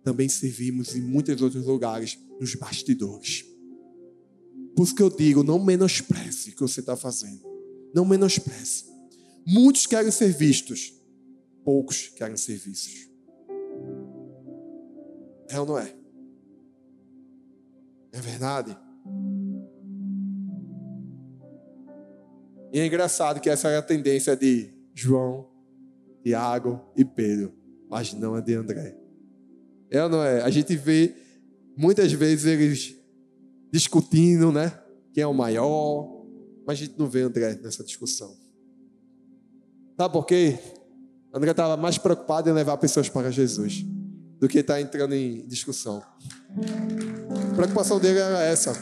também 0.04 0.28
servimos 0.28 0.94
em 0.94 1.00
muitos 1.00 1.42
outros 1.42 1.66
lugares, 1.66 2.20
nos 2.38 2.54
bastidores. 2.56 3.46
Por 4.76 4.84
isso 4.84 4.94
que 4.94 5.04
eu 5.04 5.10
digo, 5.10 5.42
não 5.42 5.64
menospreze 5.64 6.50
o 6.50 6.56
que 6.56 6.60
você 6.60 6.82
está 6.82 6.98
fazendo. 6.98 7.50
Não 7.96 8.04
menospreze. 8.04 8.84
Muitos 9.48 9.88
querem 9.88 10.12
ser 10.12 10.34
vistos, 10.34 10.94
poucos 11.64 12.10
querem 12.10 12.36
ser 12.36 12.58
vistos. 12.58 13.10
É 15.48 15.58
ou 15.62 15.66
não 15.66 15.78
é? 15.78 16.01
É 18.14 18.20
verdade? 18.20 18.78
E 22.74 22.80
é 22.80 22.86
engraçado 22.86 23.42
que 23.42 23.50
essa 23.50 23.70
é 23.70 23.78
a 23.78 23.82
tendência 23.82 24.36
de 24.36 24.74
João, 24.94 25.50
Tiago 26.24 26.80
e 26.96 27.04
Pedro, 27.04 27.54
mas 27.90 28.14
não 28.14 28.36
a 28.36 28.42
de 28.42 28.54
André. 28.54 28.96
É 29.90 30.02
ou 30.04 30.10
não 30.10 30.24
é? 30.24 30.42
A 30.42 30.50
gente 30.50 30.76
vê 30.76 31.14
muitas 31.76 32.14
vezes 32.14 32.46
eles 32.46 32.96
discutindo, 33.72 34.52
né? 34.52 34.78
Quem 35.14 35.24
é 35.24 35.28
o 35.28 35.34
maior, 35.34 36.26
mas 36.66 36.80
a 36.80 36.86
gente 36.86 36.98
não 36.98 37.10
vê 37.10 37.22
André 37.22 37.60
nessa 37.62 37.84
discussão. 37.84 38.34
Sabe 39.98 40.14
por 40.14 40.26
quê? 40.26 40.58
André 41.34 41.52
estava 41.52 41.76
mais 41.76 41.98
preocupado 41.98 42.50
em 42.50 42.54
levar 42.54 42.78
pessoas 42.78 43.10
para 43.10 43.32
Jesus 43.32 43.86
do 44.40 44.48
que 44.48 44.60
estar 44.60 44.76
tá 44.76 44.82
entrando 44.82 45.14
em 45.14 45.46
discussão. 45.46 46.02
A 47.52 47.56
preocupação 47.56 48.00
dele 48.00 48.20
era 48.20 48.44
essa. 48.44 48.74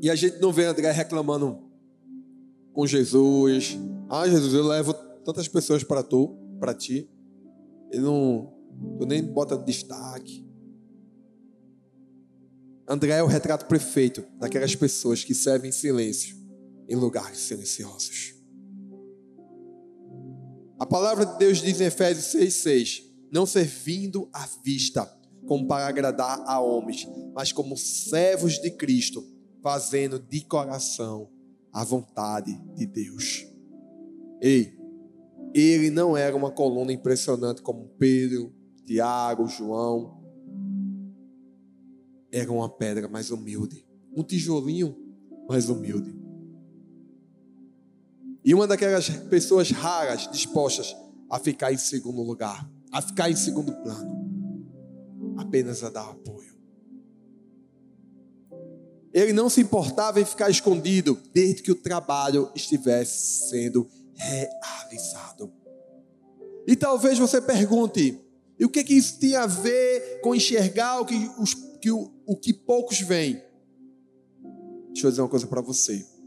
E 0.00 0.10
a 0.10 0.14
gente 0.14 0.38
não 0.38 0.52
vê 0.52 0.64
André 0.64 0.90
reclamando 0.90 1.58
com 2.72 2.86
Jesus. 2.86 3.76
Ah, 4.08 4.28
Jesus, 4.28 4.54
eu 4.54 4.66
levo 4.66 4.94
tantas 5.24 5.48
pessoas 5.48 5.82
para 5.82 6.02
tu, 6.02 6.36
para 6.60 6.72
ti. 6.72 7.10
Ele 7.90 8.02
não, 8.02 8.52
tu 8.98 9.06
nem 9.06 9.22
bota 9.22 9.56
destaque. 9.56 10.46
André 12.88 13.18
é 13.18 13.22
o 13.22 13.26
retrato 13.26 13.66
perfeito 13.66 14.24
daquelas 14.38 14.74
pessoas 14.74 15.22
que 15.22 15.34
servem 15.34 15.68
em 15.68 15.72
silêncio 15.72 16.38
em 16.88 16.96
lugares 16.96 17.38
silenciosos. 17.38 18.37
A 20.78 20.86
palavra 20.86 21.26
de 21.26 21.38
Deus 21.38 21.60
diz 21.60 21.80
em 21.80 21.86
Efésios 21.86 22.26
6,6: 22.34 23.02
Não 23.32 23.44
servindo 23.44 24.28
à 24.32 24.46
vista, 24.64 25.04
como 25.46 25.66
para 25.66 25.88
agradar 25.88 26.40
a 26.46 26.60
homens, 26.60 27.08
mas 27.34 27.52
como 27.52 27.76
servos 27.76 28.60
de 28.60 28.70
Cristo 28.70 29.24
fazendo 29.60 30.20
de 30.20 30.40
coração 30.42 31.28
a 31.72 31.82
vontade 31.82 32.56
de 32.76 32.86
Deus. 32.86 33.44
Ei, 34.40 34.78
ele 35.52 35.90
não 35.90 36.16
era 36.16 36.36
uma 36.36 36.50
coluna 36.50 36.92
impressionante 36.92 37.60
como 37.60 37.88
Pedro, 37.98 38.54
Tiago, 38.86 39.48
João. 39.48 40.16
Era 42.30 42.52
uma 42.52 42.68
pedra 42.68 43.08
mais 43.08 43.32
humilde, 43.32 43.84
um 44.14 44.22
tijolinho 44.22 44.96
mais 45.48 45.68
humilde. 45.68 46.27
E 48.48 48.54
uma 48.54 48.66
daquelas 48.66 49.10
pessoas 49.10 49.70
raras 49.70 50.26
dispostas 50.32 50.96
a 51.28 51.38
ficar 51.38 51.70
em 51.70 51.76
segundo 51.76 52.22
lugar, 52.22 52.66
a 52.90 53.02
ficar 53.02 53.30
em 53.30 53.36
segundo 53.36 53.70
plano, 53.82 55.36
apenas 55.36 55.84
a 55.84 55.90
dar 55.90 56.08
apoio. 56.08 56.56
Ele 59.12 59.34
não 59.34 59.50
se 59.50 59.60
importava 59.60 60.18
em 60.18 60.24
ficar 60.24 60.48
escondido 60.48 61.20
desde 61.34 61.62
que 61.62 61.70
o 61.70 61.74
trabalho 61.74 62.50
estivesse 62.54 63.50
sendo 63.50 63.86
realizado. 64.14 65.52
E 66.66 66.74
talvez 66.74 67.18
você 67.18 67.42
pergunte: 67.42 68.18
e 68.58 68.64
o 68.64 68.70
que, 68.70 68.82
que 68.82 68.94
isso 68.94 69.18
tem 69.18 69.36
a 69.36 69.44
ver 69.44 70.22
com 70.22 70.34
enxergar 70.34 71.02
o 71.02 71.04
que, 71.04 71.30
os, 71.38 71.52
que 71.52 71.90
o, 71.90 72.10
o 72.24 72.34
que 72.34 72.54
poucos 72.54 72.98
veem? 72.98 73.42
Deixa 74.86 75.06
eu 75.06 75.10
dizer 75.10 75.20
uma 75.20 75.28
coisa 75.28 75.46
para 75.46 75.60
você. 75.60 76.17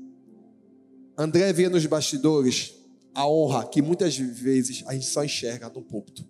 André 1.22 1.54
via 1.54 1.70
nos 1.70 1.86
bastidores 1.86 2.74
a 3.14 3.28
honra 3.28 3.68
que 3.68 3.82
muitas 3.82 4.18
vezes 4.18 4.84
a 4.88 4.94
gente 4.94 5.06
só 5.06 5.24
enxerga 5.24 5.70
no 5.70 5.82
púlpito. 5.82 6.28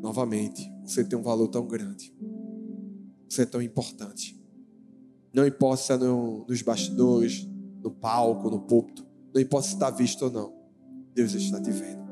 Novamente, 0.00 0.72
você 0.82 1.04
tem 1.04 1.18
um 1.18 1.22
valor 1.22 1.48
tão 1.48 1.66
grande. 1.66 2.12
Você 3.28 3.42
é 3.42 3.46
tão 3.46 3.60
importante. 3.60 4.42
Não 5.34 5.46
importa 5.46 5.82
se 5.82 5.92
é 5.92 5.96
no, 5.98 6.46
nos 6.48 6.62
bastidores, 6.62 7.46
no 7.82 7.90
palco, 7.90 8.50
no 8.50 8.60
púlpito. 8.60 9.06
Não 9.34 9.40
importa 9.40 9.68
se 9.68 9.74
está 9.74 9.90
visto 9.90 10.22
ou 10.22 10.30
não. 10.30 10.52
Deus 11.14 11.34
está 11.34 11.60
te 11.60 11.70
vendo. 11.70 12.08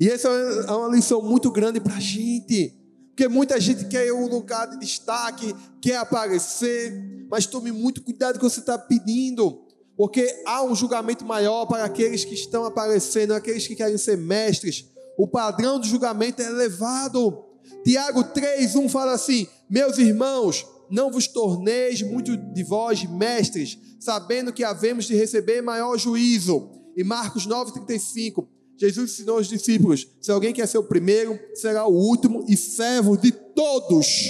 E 0.00 0.08
essa 0.08 0.28
é 0.28 0.72
uma 0.72 0.88
lição 0.88 1.22
muito 1.22 1.50
grande 1.50 1.80
para 1.80 1.94
a 1.94 2.00
gente. 2.00 2.81
Porque 3.12 3.28
muita 3.28 3.60
gente 3.60 3.84
quer 3.84 4.10
um 4.10 4.26
lugar 4.26 4.66
de 4.66 4.78
destaque, 4.78 5.54
quer 5.82 5.96
aparecer, 5.96 7.26
mas 7.30 7.44
tome 7.44 7.70
muito 7.70 8.02
cuidado 8.02 8.38
com 8.38 8.46
o 8.46 8.48
que 8.48 8.54
você 8.54 8.60
está 8.60 8.78
pedindo, 8.78 9.66
porque 9.94 10.42
há 10.46 10.62
um 10.62 10.74
julgamento 10.74 11.22
maior 11.22 11.66
para 11.66 11.84
aqueles 11.84 12.24
que 12.24 12.32
estão 12.32 12.64
aparecendo, 12.64 13.34
aqueles 13.34 13.66
que 13.66 13.76
querem 13.76 13.98
ser 13.98 14.16
mestres, 14.16 14.86
o 15.18 15.28
padrão 15.28 15.78
do 15.78 15.86
julgamento 15.86 16.40
é 16.40 16.46
elevado. 16.46 17.44
Tiago 17.84 18.24
3, 18.24 18.76
1 18.76 18.88
fala 18.88 19.12
assim: 19.12 19.46
Meus 19.68 19.98
irmãos, 19.98 20.66
não 20.90 21.10
vos 21.10 21.26
torneis 21.26 22.00
muito 22.00 22.34
de 22.34 22.64
vós 22.64 23.04
mestres, 23.04 23.78
sabendo 24.00 24.54
que 24.54 24.64
havemos 24.64 25.04
de 25.04 25.14
receber 25.14 25.60
maior 25.60 25.98
juízo. 25.98 26.70
E 26.96 27.04
Marcos 27.04 27.44
9, 27.44 27.72
35, 27.72 28.48
Jesus 28.82 29.12
ensinou 29.12 29.36
aos 29.36 29.46
discípulos: 29.46 30.08
se 30.20 30.32
alguém 30.32 30.52
quer 30.52 30.66
ser 30.66 30.78
o 30.78 30.82
primeiro, 30.82 31.38
será 31.54 31.86
o 31.86 31.94
último 31.94 32.44
e 32.48 32.56
servo 32.56 33.16
de 33.16 33.30
todos. 33.30 34.26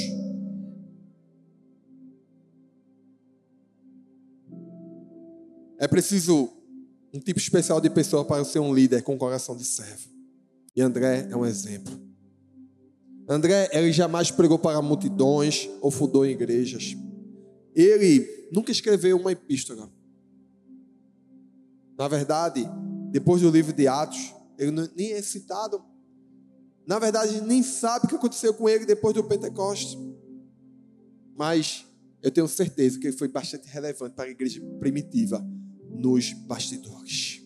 É 5.78 5.88
preciso 5.88 6.50
um 7.14 7.18
tipo 7.18 7.40
especial 7.40 7.80
de 7.80 7.88
pessoa 7.88 8.26
para 8.26 8.44
ser 8.44 8.58
um 8.58 8.74
líder 8.74 9.02
com 9.02 9.16
coração 9.16 9.56
de 9.56 9.64
servo. 9.64 10.10
E 10.76 10.82
André 10.82 11.28
é 11.30 11.36
um 11.36 11.46
exemplo. 11.46 11.98
André, 13.26 13.70
ele 13.72 13.90
jamais 13.90 14.30
pregou 14.30 14.58
para 14.58 14.82
multidões 14.82 15.68
ou 15.80 15.90
fundou 15.90 16.26
igrejas. 16.26 16.94
Ele 17.74 18.48
nunca 18.52 18.70
escreveu 18.70 19.16
uma 19.16 19.32
epístola. 19.32 19.90
Na 21.96 22.06
verdade, 22.06 22.68
depois 23.10 23.40
do 23.40 23.50
livro 23.50 23.72
de 23.72 23.88
Atos, 23.88 24.34
ele 24.58 24.90
nem 24.94 25.12
é 25.12 25.22
citado. 25.22 25.84
Na 26.86 26.98
verdade, 26.98 27.40
nem 27.40 27.62
sabe 27.62 28.06
o 28.06 28.08
que 28.08 28.16
aconteceu 28.16 28.52
com 28.54 28.68
ele 28.68 28.84
depois 28.84 29.14
do 29.14 29.24
Pentecostes. 29.24 29.96
Mas 31.36 31.86
eu 32.22 32.30
tenho 32.30 32.46
certeza 32.46 32.98
que 32.98 33.08
ele 33.08 33.16
foi 33.16 33.28
bastante 33.28 33.66
relevante 33.68 34.14
para 34.14 34.26
a 34.26 34.30
igreja 34.30 34.60
primitiva 34.78 35.44
nos 35.90 36.32
bastidores. 36.32 37.42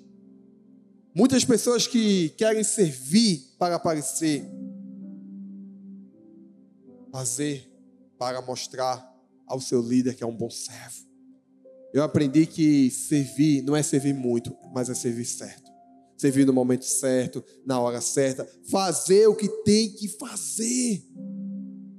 Muitas 1.15 1.45
pessoas 1.45 1.87
que 1.87 2.29
querem 2.31 2.63
servir 2.63 3.55
para 3.59 3.77
aparecer, 3.77 4.45
fazer 7.11 7.73
para 8.19 8.43
mostrar 8.43 9.15
ao 9.47 9.61
seu 9.61 9.81
líder 9.81 10.15
que 10.15 10.23
é 10.23 10.27
um 10.27 10.37
bom 10.37 10.51
servo. 10.51 11.07
Eu 11.95 12.03
aprendi 12.03 12.45
que 12.45 12.91
servir 12.91 13.63
não 13.63 13.75
é 13.75 13.83
servir 13.83 14.13
muito, 14.13 14.55
mas 14.75 14.91
é 14.91 14.95
servir 14.95 15.25
certo. 15.25 15.66
Servir 16.17 16.47
no 16.47 16.53
momento 16.53 16.85
certo, 16.85 17.45
na 17.65 17.79
hora 17.79 18.01
certa, 18.01 18.49
fazer 18.71 19.27
o 19.27 19.35
que 19.35 19.49
tem 19.65 19.93
que 19.93 20.09
fazer. 20.09 21.05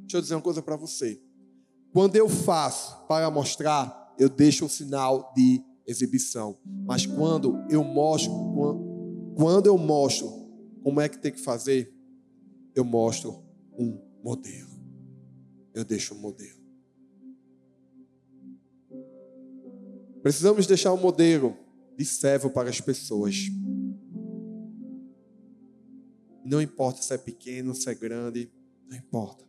Deixa 0.01 0.17
eu 0.17 0.21
dizer 0.21 0.35
uma 0.35 0.41
coisa 0.41 0.61
para 0.61 0.75
você. 0.75 1.21
Quando 1.93 2.15
eu 2.15 2.27
faço 2.27 3.05
para 3.07 3.29
mostrar, 3.29 4.15
eu 4.17 4.29
deixo 4.29 4.65
um 4.65 4.69
sinal 4.69 5.31
de 5.35 5.61
exibição. 5.85 6.57
Mas 6.85 7.05
quando 7.05 7.63
eu 7.69 7.83
mostro, 7.83 8.33
quando 9.35 9.67
eu 9.67 9.77
mostro 9.77 10.27
como 10.83 11.01
é 11.01 11.09
que 11.09 11.17
tem 11.17 11.31
que 11.31 11.39
fazer, 11.39 11.93
eu 12.75 12.83
mostro 12.83 13.43
um 13.77 13.99
modelo. 14.23 14.69
Eu 15.73 15.83
deixo 15.83 16.13
um 16.13 16.19
modelo. 16.19 16.57
Precisamos 20.21 20.67
deixar 20.67 20.93
um 20.93 20.97
modelo 20.97 21.55
de 21.97 22.05
servo 22.05 22.49
para 22.49 22.69
as 22.69 22.81
pessoas. 22.81 23.49
Não 26.47 26.61
importa 26.61 27.01
se 27.01 27.13
é 27.13 27.17
pequeno, 27.17 27.75
se 27.75 27.89
é 27.89 27.93
grande, 27.93 28.49
não 28.89 28.97
importa. 28.97 29.45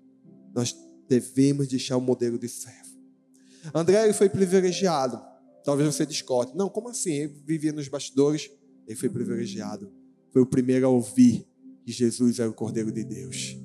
Nós 0.55 0.77
devemos 1.09 1.69
deixar 1.69 1.97
um 1.97 2.01
modelo 2.01 2.39
de 2.39 2.49
servo. 2.49 2.89
André 3.75 4.05
ele 4.05 4.13
foi 4.13 4.29
privilegiado. 4.29 5.21
Talvez 5.65 5.95
você 5.95 6.05
discorde. 6.05 6.57
Não, 6.57 6.69
como 6.69 6.89
assim? 6.89 7.13
Ele 7.13 7.43
vivia 7.47 7.73
nos 7.73 7.89
bastidores. 7.89 8.51
Ele 8.87 8.97
foi 8.97 9.09
privilegiado. 9.09 9.93
Foi 10.33 10.43
o 10.43 10.47
primeiro 10.47 10.87
a 10.87 10.89
ouvir 10.89 11.47
que 11.85 11.93
Jesus 11.93 12.39
era 12.39 12.51
o 12.51 12.55
Cordeiro 12.55 12.91
de 12.91 13.05
Deus. 13.05 13.57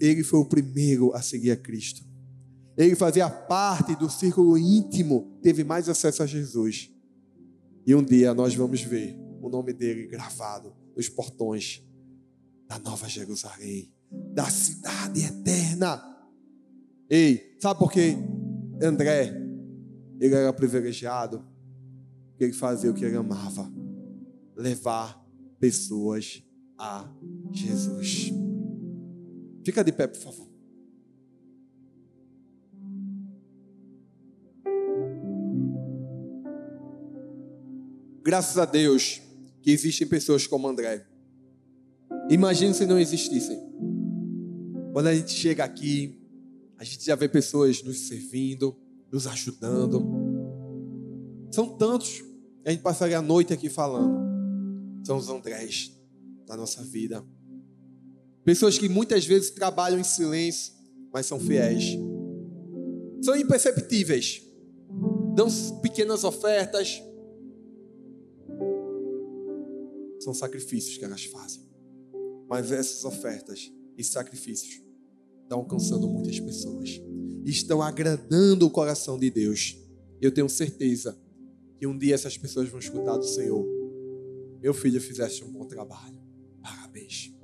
Ele 0.00 0.24
foi 0.24 0.40
o 0.40 0.44
primeiro 0.44 1.14
a 1.14 1.22
seguir 1.22 1.52
a 1.52 1.56
Cristo. 1.56 2.02
Ele 2.76 2.96
fazia 2.96 3.30
parte 3.30 3.94
do 3.94 4.10
círculo 4.10 4.58
íntimo, 4.58 5.38
teve 5.40 5.62
mais 5.62 5.88
acesso 5.88 6.22
a 6.22 6.26
Jesus. 6.26 6.90
E 7.86 7.94
um 7.94 8.02
dia 8.02 8.34
nós 8.34 8.54
vamos 8.54 8.82
ver 8.82 9.16
o 9.40 9.48
nome 9.48 9.72
dele 9.72 10.06
gravado 10.06 10.74
nos 10.96 11.08
portões 11.08 11.84
da 12.66 12.78
Nova 12.78 13.08
Jerusalém, 13.08 13.92
da 14.32 14.48
cidade 14.50 15.22
eterna. 15.22 16.02
Ei, 17.08 17.56
sabe 17.60 17.78
por 17.78 17.92
que 17.92 18.16
André, 18.82 19.32
ele 20.20 20.34
era 20.34 20.52
privilegiado? 20.52 21.44
Ele 22.38 22.52
fazia 22.52 22.90
o 22.90 22.94
que 22.94 23.04
ele 23.04 23.16
amava: 23.16 23.70
levar 24.56 25.24
pessoas 25.60 26.42
a 26.78 27.08
Jesus. 27.52 28.32
Fica 29.64 29.82
de 29.82 29.92
pé, 29.92 30.06
por 30.06 30.20
favor. 30.20 30.54
Graças 38.22 38.56
a 38.56 38.64
Deus 38.64 39.20
que 39.60 39.70
existem 39.70 40.08
pessoas 40.08 40.46
como 40.46 40.66
André. 40.66 41.06
Imagine 42.30 42.74
se 42.74 42.86
não 42.86 42.98
existissem. 42.98 43.58
Quando 44.92 45.08
a 45.08 45.14
gente 45.14 45.32
chega 45.32 45.64
aqui, 45.64 46.20
a 46.78 46.84
gente 46.84 47.04
já 47.04 47.14
vê 47.14 47.28
pessoas 47.28 47.82
nos 47.82 48.08
servindo, 48.08 48.76
nos 49.10 49.26
ajudando. 49.26 50.02
São 51.50 51.76
tantos. 51.76 52.22
A 52.64 52.70
gente 52.70 52.82
passaria 52.82 53.18
a 53.18 53.22
noite 53.22 53.52
aqui 53.52 53.68
falando. 53.68 54.24
São 55.04 55.16
os 55.16 55.28
Andrés 55.28 55.92
da 56.46 56.56
nossa 56.56 56.82
vida. 56.82 57.24
Pessoas 58.44 58.78
que 58.78 58.88
muitas 58.88 59.24
vezes 59.24 59.50
trabalham 59.50 59.98
em 59.98 60.04
silêncio, 60.04 60.74
mas 61.12 61.26
são 61.26 61.40
fiéis. 61.40 61.98
São 63.22 63.36
imperceptíveis. 63.36 64.42
Dão 65.34 65.48
pequenas 65.80 66.24
ofertas. 66.24 67.02
São 70.20 70.34
sacrifícios 70.34 70.96
que 70.96 71.04
elas 71.04 71.24
fazem. 71.24 71.63
Mas 72.48 72.70
essas 72.70 73.04
ofertas 73.04 73.72
e 73.96 74.04
sacrifícios 74.04 74.82
estão 75.42 75.60
alcançando 75.60 76.08
muitas 76.08 76.38
pessoas. 76.40 77.00
Estão 77.44 77.82
agradando 77.82 78.66
o 78.66 78.70
coração 78.70 79.18
de 79.18 79.30
Deus. 79.30 79.76
Eu 80.20 80.32
tenho 80.32 80.48
certeza 80.48 81.18
que 81.78 81.86
um 81.86 81.96
dia 81.96 82.14
essas 82.14 82.36
pessoas 82.38 82.68
vão 82.68 82.78
escutar 82.78 83.16
do 83.16 83.26
Senhor. 83.26 83.64
Meu 84.60 84.72
filho, 84.72 85.00
fizeste 85.00 85.44
um 85.44 85.52
bom 85.52 85.66
trabalho. 85.66 86.18
Parabéns. 86.62 87.34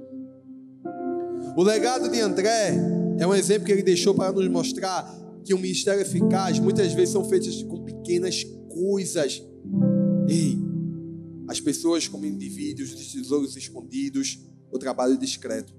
O 1.56 1.62
legado 1.62 2.08
de 2.08 2.20
André 2.20 2.74
é 3.18 3.26
um 3.26 3.34
exemplo 3.34 3.66
que 3.66 3.72
ele 3.72 3.82
deixou 3.82 4.14
para 4.14 4.32
nos 4.32 4.48
mostrar 4.48 5.04
que 5.44 5.52
um 5.52 5.58
ministério 5.58 6.00
eficaz 6.00 6.58
muitas 6.58 6.92
vezes 6.92 7.10
são 7.10 7.28
feitas 7.28 7.62
com 7.62 7.84
pequenas 7.84 8.44
coisas. 8.68 9.42
Ei, 10.28 10.58
as 11.48 11.60
pessoas 11.60 12.08
como 12.08 12.24
indivíduos 12.24 12.96
de 12.96 13.12
tesouros 13.12 13.56
escondidos, 13.56 14.38
o 14.70 14.78
trabalho 14.78 15.16
discreto. 15.16 15.72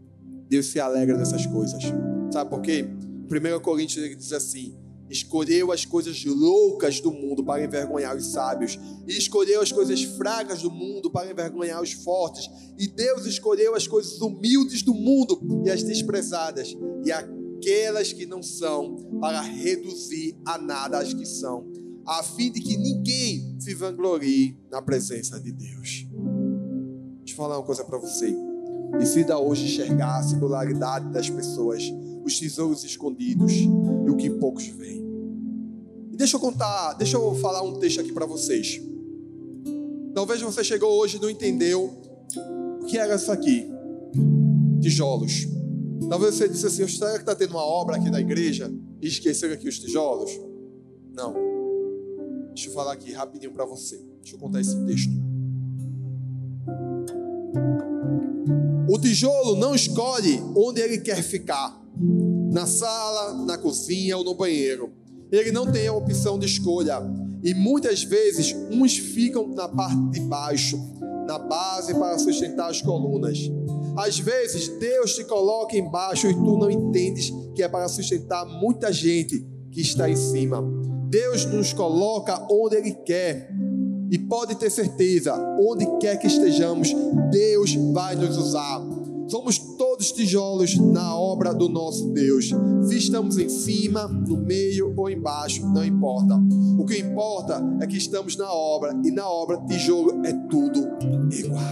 Deus 0.49 0.67
se 0.67 0.79
alegra 0.79 1.17
dessas 1.17 1.45
coisas. 1.45 1.83
Sabe 2.31 2.49
por 2.49 2.61
quê? 2.61 2.79
Em 2.79 3.57
1 3.57 3.59
Coríntios 3.61 4.17
diz 4.17 4.33
assim: 4.33 4.77
escolheu 5.11 5.71
as 5.71 5.85
coisas 5.85 6.23
loucas 6.23 7.01
do 7.01 7.11
mundo 7.11 7.43
para 7.43 7.63
envergonhar 7.63 8.15
os 8.15 8.27
sábios, 8.27 8.79
e 9.05 9.11
escolheu 9.11 9.61
as 9.61 9.71
coisas 9.71 10.01
fracas 10.03 10.61
do 10.61 10.71
mundo 10.71 11.11
para 11.11 11.29
envergonhar 11.29 11.81
os 11.81 11.91
fortes, 11.91 12.49
e 12.77 12.87
Deus 12.87 13.25
escolheu 13.25 13.75
as 13.75 13.85
coisas 13.85 14.21
humildes 14.21 14.81
do 14.81 14.93
mundo 14.93 15.39
e 15.65 15.69
as 15.69 15.83
desprezadas, 15.83 16.75
e 17.05 17.11
aquelas 17.11 18.13
que 18.13 18.25
não 18.25 18.41
são, 18.41 18.95
para 19.19 19.41
reduzir 19.41 20.37
a 20.45 20.57
nada 20.57 20.99
as 20.99 21.13
que 21.13 21.25
são, 21.25 21.69
a 22.07 22.23
fim 22.23 22.51
de 22.51 22.61
que 22.61 22.77
ninguém 22.77 23.59
se 23.59 23.75
vanglorie 23.75 24.57
na 24.71 24.81
presença 24.81 25.39
de 25.39 25.51
Deus. 25.51 26.07
Deixa 27.19 27.33
eu 27.33 27.35
falar 27.35 27.57
uma 27.57 27.65
coisa 27.65 27.83
para 27.83 27.97
você. 27.97 28.33
Decida 28.97 29.37
hoje 29.39 29.65
enxergar 29.65 30.19
a 30.19 30.23
singularidade 30.23 31.09
das 31.09 31.29
pessoas, 31.29 31.83
os 32.23 32.39
tesouros 32.39 32.83
escondidos 32.83 33.51
e 33.53 34.09
o 34.09 34.15
que 34.15 34.29
poucos 34.29 34.67
veem. 34.67 35.03
E 36.11 36.17
deixa 36.17 36.35
eu 36.35 36.39
contar, 36.39 36.93
deixa 36.93 37.17
eu 37.17 37.33
falar 37.35 37.61
um 37.63 37.79
texto 37.79 38.01
aqui 38.01 38.11
para 38.11 38.25
vocês. 38.25 38.81
Talvez 40.13 40.41
você 40.41 40.63
chegou 40.63 40.91
hoje 40.99 41.17
e 41.17 41.21
não 41.21 41.29
entendeu 41.29 41.89
o 42.81 42.85
que 42.85 42.97
era 42.97 43.15
isso 43.15 43.31
aqui. 43.31 43.69
Tijolos. 44.81 45.47
Talvez 46.09 46.35
você 46.35 46.49
disse 46.49 46.65
assim: 46.65 46.87
será 46.87 47.13
que 47.13 47.19
está 47.19 47.35
tendo 47.35 47.51
uma 47.51 47.63
obra 47.63 47.95
aqui 47.95 48.09
na 48.09 48.19
igreja 48.19 48.71
e 49.01 49.07
esqueceram 49.07 49.53
aqui 49.53 49.67
os 49.67 49.79
tijolos? 49.79 50.31
Não. 51.13 51.33
Deixa 52.53 52.69
eu 52.69 52.73
falar 52.73 52.93
aqui 52.93 53.13
rapidinho 53.13 53.53
para 53.53 53.65
você. 53.65 53.97
Deixa 54.21 54.35
eu 54.35 54.39
contar 54.39 54.59
esse 54.59 54.75
texto. 54.85 55.11
O 58.87 58.99
tijolo 58.99 59.55
não 59.55 59.73
escolhe 59.73 60.41
onde 60.55 60.81
ele 60.81 60.99
quer 60.99 61.21
ficar 61.23 61.79
na 62.51 62.65
sala, 62.65 63.45
na 63.45 63.57
cozinha 63.57 64.17
ou 64.17 64.23
no 64.23 64.35
banheiro. 64.35 64.91
Ele 65.31 65.51
não 65.51 65.71
tem 65.71 65.87
a 65.87 65.93
opção 65.93 66.37
de 66.37 66.45
escolha. 66.45 67.01
E 67.43 67.53
muitas 67.53 68.03
vezes 68.03 68.55
uns 68.69 68.97
ficam 68.97 69.47
na 69.47 69.67
parte 69.67 70.09
de 70.11 70.19
baixo, 70.21 70.77
na 71.25 71.39
base 71.39 71.93
para 71.93 72.19
sustentar 72.19 72.69
as 72.69 72.81
colunas. 72.81 73.39
Às 73.97 74.19
vezes 74.19 74.67
Deus 74.79 75.15
te 75.15 75.23
coloca 75.23 75.77
embaixo 75.77 76.27
e 76.27 76.33
tu 76.33 76.57
não 76.57 76.69
entendes 76.69 77.31
que 77.55 77.63
é 77.63 77.67
para 77.67 77.87
sustentar 77.87 78.45
muita 78.45 78.91
gente 78.91 79.45
que 79.71 79.81
está 79.81 80.09
em 80.09 80.15
cima. 80.15 80.61
Deus 81.07 81.45
nos 81.45 81.73
coloca 81.73 82.47
onde 82.49 82.75
Ele 82.75 82.91
quer. 82.91 83.49
E 84.11 84.19
pode 84.19 84.55
ter 84.55 84.69
certeza, 84.69 85.33
onde 85.57 85.87
quer 85.97 86.17
que 86.17 86.27
estejamos, 86.27 86.93
Deus 87.31 87.73
vai 87.93 88.13
nos 88.13 88.37
usar. 88.37 88.81
Somos 89.29 89.57
todos 89.57 90.11
tijolos 90.11 90.77
na 90.77 91.15
obra 91.15 91.53
do 91.53 91.69
nosso 91.69 92.09
Deus. 92.09 92.49
Se 92.83 92.97
estamos 92.97 93.37
em 93.37 93.47
cima, 93.47 94.09
no 94.09 94.35
meio 94.35 94.93
ou 94.97 95.09
embaixo, 95.09 95.65
não 95.65 95.85
importa. 95.85 96.35
O 96.77 96.85
que 96.85 96.97
importa 96.97 97.63
é 97.79 97.87
que 97.87 97.95
estamos 97.95 98.35
na 98.35 98.51
obra, 98.51 98.93
e 99.01 99.11
na 99.11 99.25
obra, 99.29 99.61
tijolo 99.65 100.25
é 100.25 100.33
tudo 100.49 100.89
igual. 101.31 101.63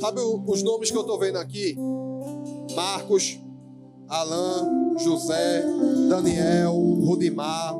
Sabe 0.00 0.20
os 0.20 0.62
nomes 0.64 0.90
que 0.90 0.96
eu 0.96 1.02
estou 1.02 1.16
vendo 1.16 1.38
aqui? 1.38 1.76
Marcos, 2.74 3.38
Alain, 4.08 4.96
José, 4.98 5.64
Daniel, 6.08 6.72
Rudimar, 6.72 7.76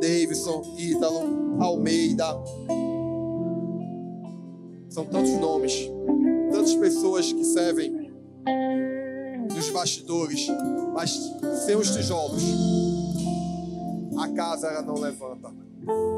Davidson, 0.00 0.62
Ítalo, 0.76 1.62
Almeida. 1.62 2.36
São 4.88 5.04
tantos 5.04 5.32
nomes, 5.38 5.88
tantas 6.50 6.74
pessoas 6.74 7.32
que 7.32 7.44
servem 7.44 8.10
nos 9.54 9.70
bastidores, 9.70 10.48
mas 10.94 11.16
sem 11.64 11.76
os 11.76 11.90
tijolos, 11.90 12.42
a 14.18 14.28
casa 14.30 14.66
ela 14.68 14.82
não 14.82 14.94
levanta. 14.94 15.52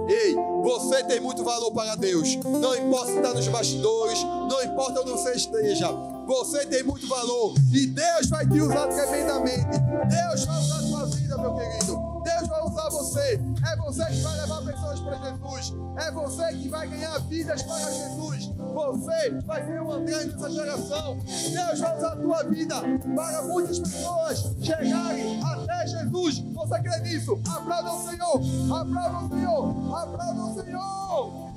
Ei, 0.08 0.34
você 0.62 1.04
tem 1.04 1.20
muito 1.20 1.44
valor 1.44 1.70
para 1.72 1.94
Deus. 1.96 2.36
Não 2.36 2.74
importa 2.74 3.12
se 3.12 3.16
está 3.18 3.34
nos 3.34 3.46
bastidores, 3.48 4.22
não 4.24 4.62
importa 4.64 5.00
onde 5.02 5.10
você 5.10 5.32
esteja. 5.32 5.88
Você 6.30 6.64
tem 6.64 6.84
muito 6.84 7.08
valor 7.08 7.54
e 7.72 7.88
Deus 7.88 8.28
vai 8.28 8.46
te 8.46 8.60
usar 8.60 8.86
tremendamente. 8.86 9.66
Deus 9.66 10.44
vai 10.44 10.60
usar 10.60 10.76
a 10.76 10.82
sua 10.82 11.06
vida, 11.06 11.36
meu 11.36 11.54
querido. 11.56 12.22
Deus 12.22 12.48
vai 12.48 12.62
usar 12.62 12.88
você. 12.88 13.40
É 13.68 13.76
você 13.76 14.06
que 14.06 14.20
vai 14.20 14.40
levar 14.40 14.62
pessoas 14.62 15.00
para 15.00 15.18
Jesus. 15.18 15.74
É 15.96 16.12
você 16.12 16.52
que 16.52 16.68
vai 16.68 16.86
ganhar 16.86 17.18
vidas 17.22 17.64
para 17.64 17.90
Jesus. 17.90 18.46
Você 18.46 19.30
vai 19.44 19.66
ser 19.66 19.82
o 19.82 19.92
André 19.92 20.24
dessa 20.26 20.50
geração. 20.50 21.18
Deus 21.18 21.80
vai 21.80 21.98
usar 21.98 22.12
a 22.12 22.16
tua 22.16 22.42
vida 22.44 22.76
para 23.16 23.42
muitas 23.42 23.80
pessoas 23.80 24.54
chegarem 24.62 25.42
até 25.42 25.86
Jesus. 25.88 26.38
Você 26.38 26.80
crê 26.80 27.00
nisso? 27.00 27.40
Aplauda 27.44 27.92
o 27.92 28.08
Senhor. 28.08 28.80
Aplauda 28.80 29.18
o 29.18 29.28
Senhor. 29.30 29.96
Aplauda 29.96 30.42
o 30.44 30.62
Senhor. 30.62 31.49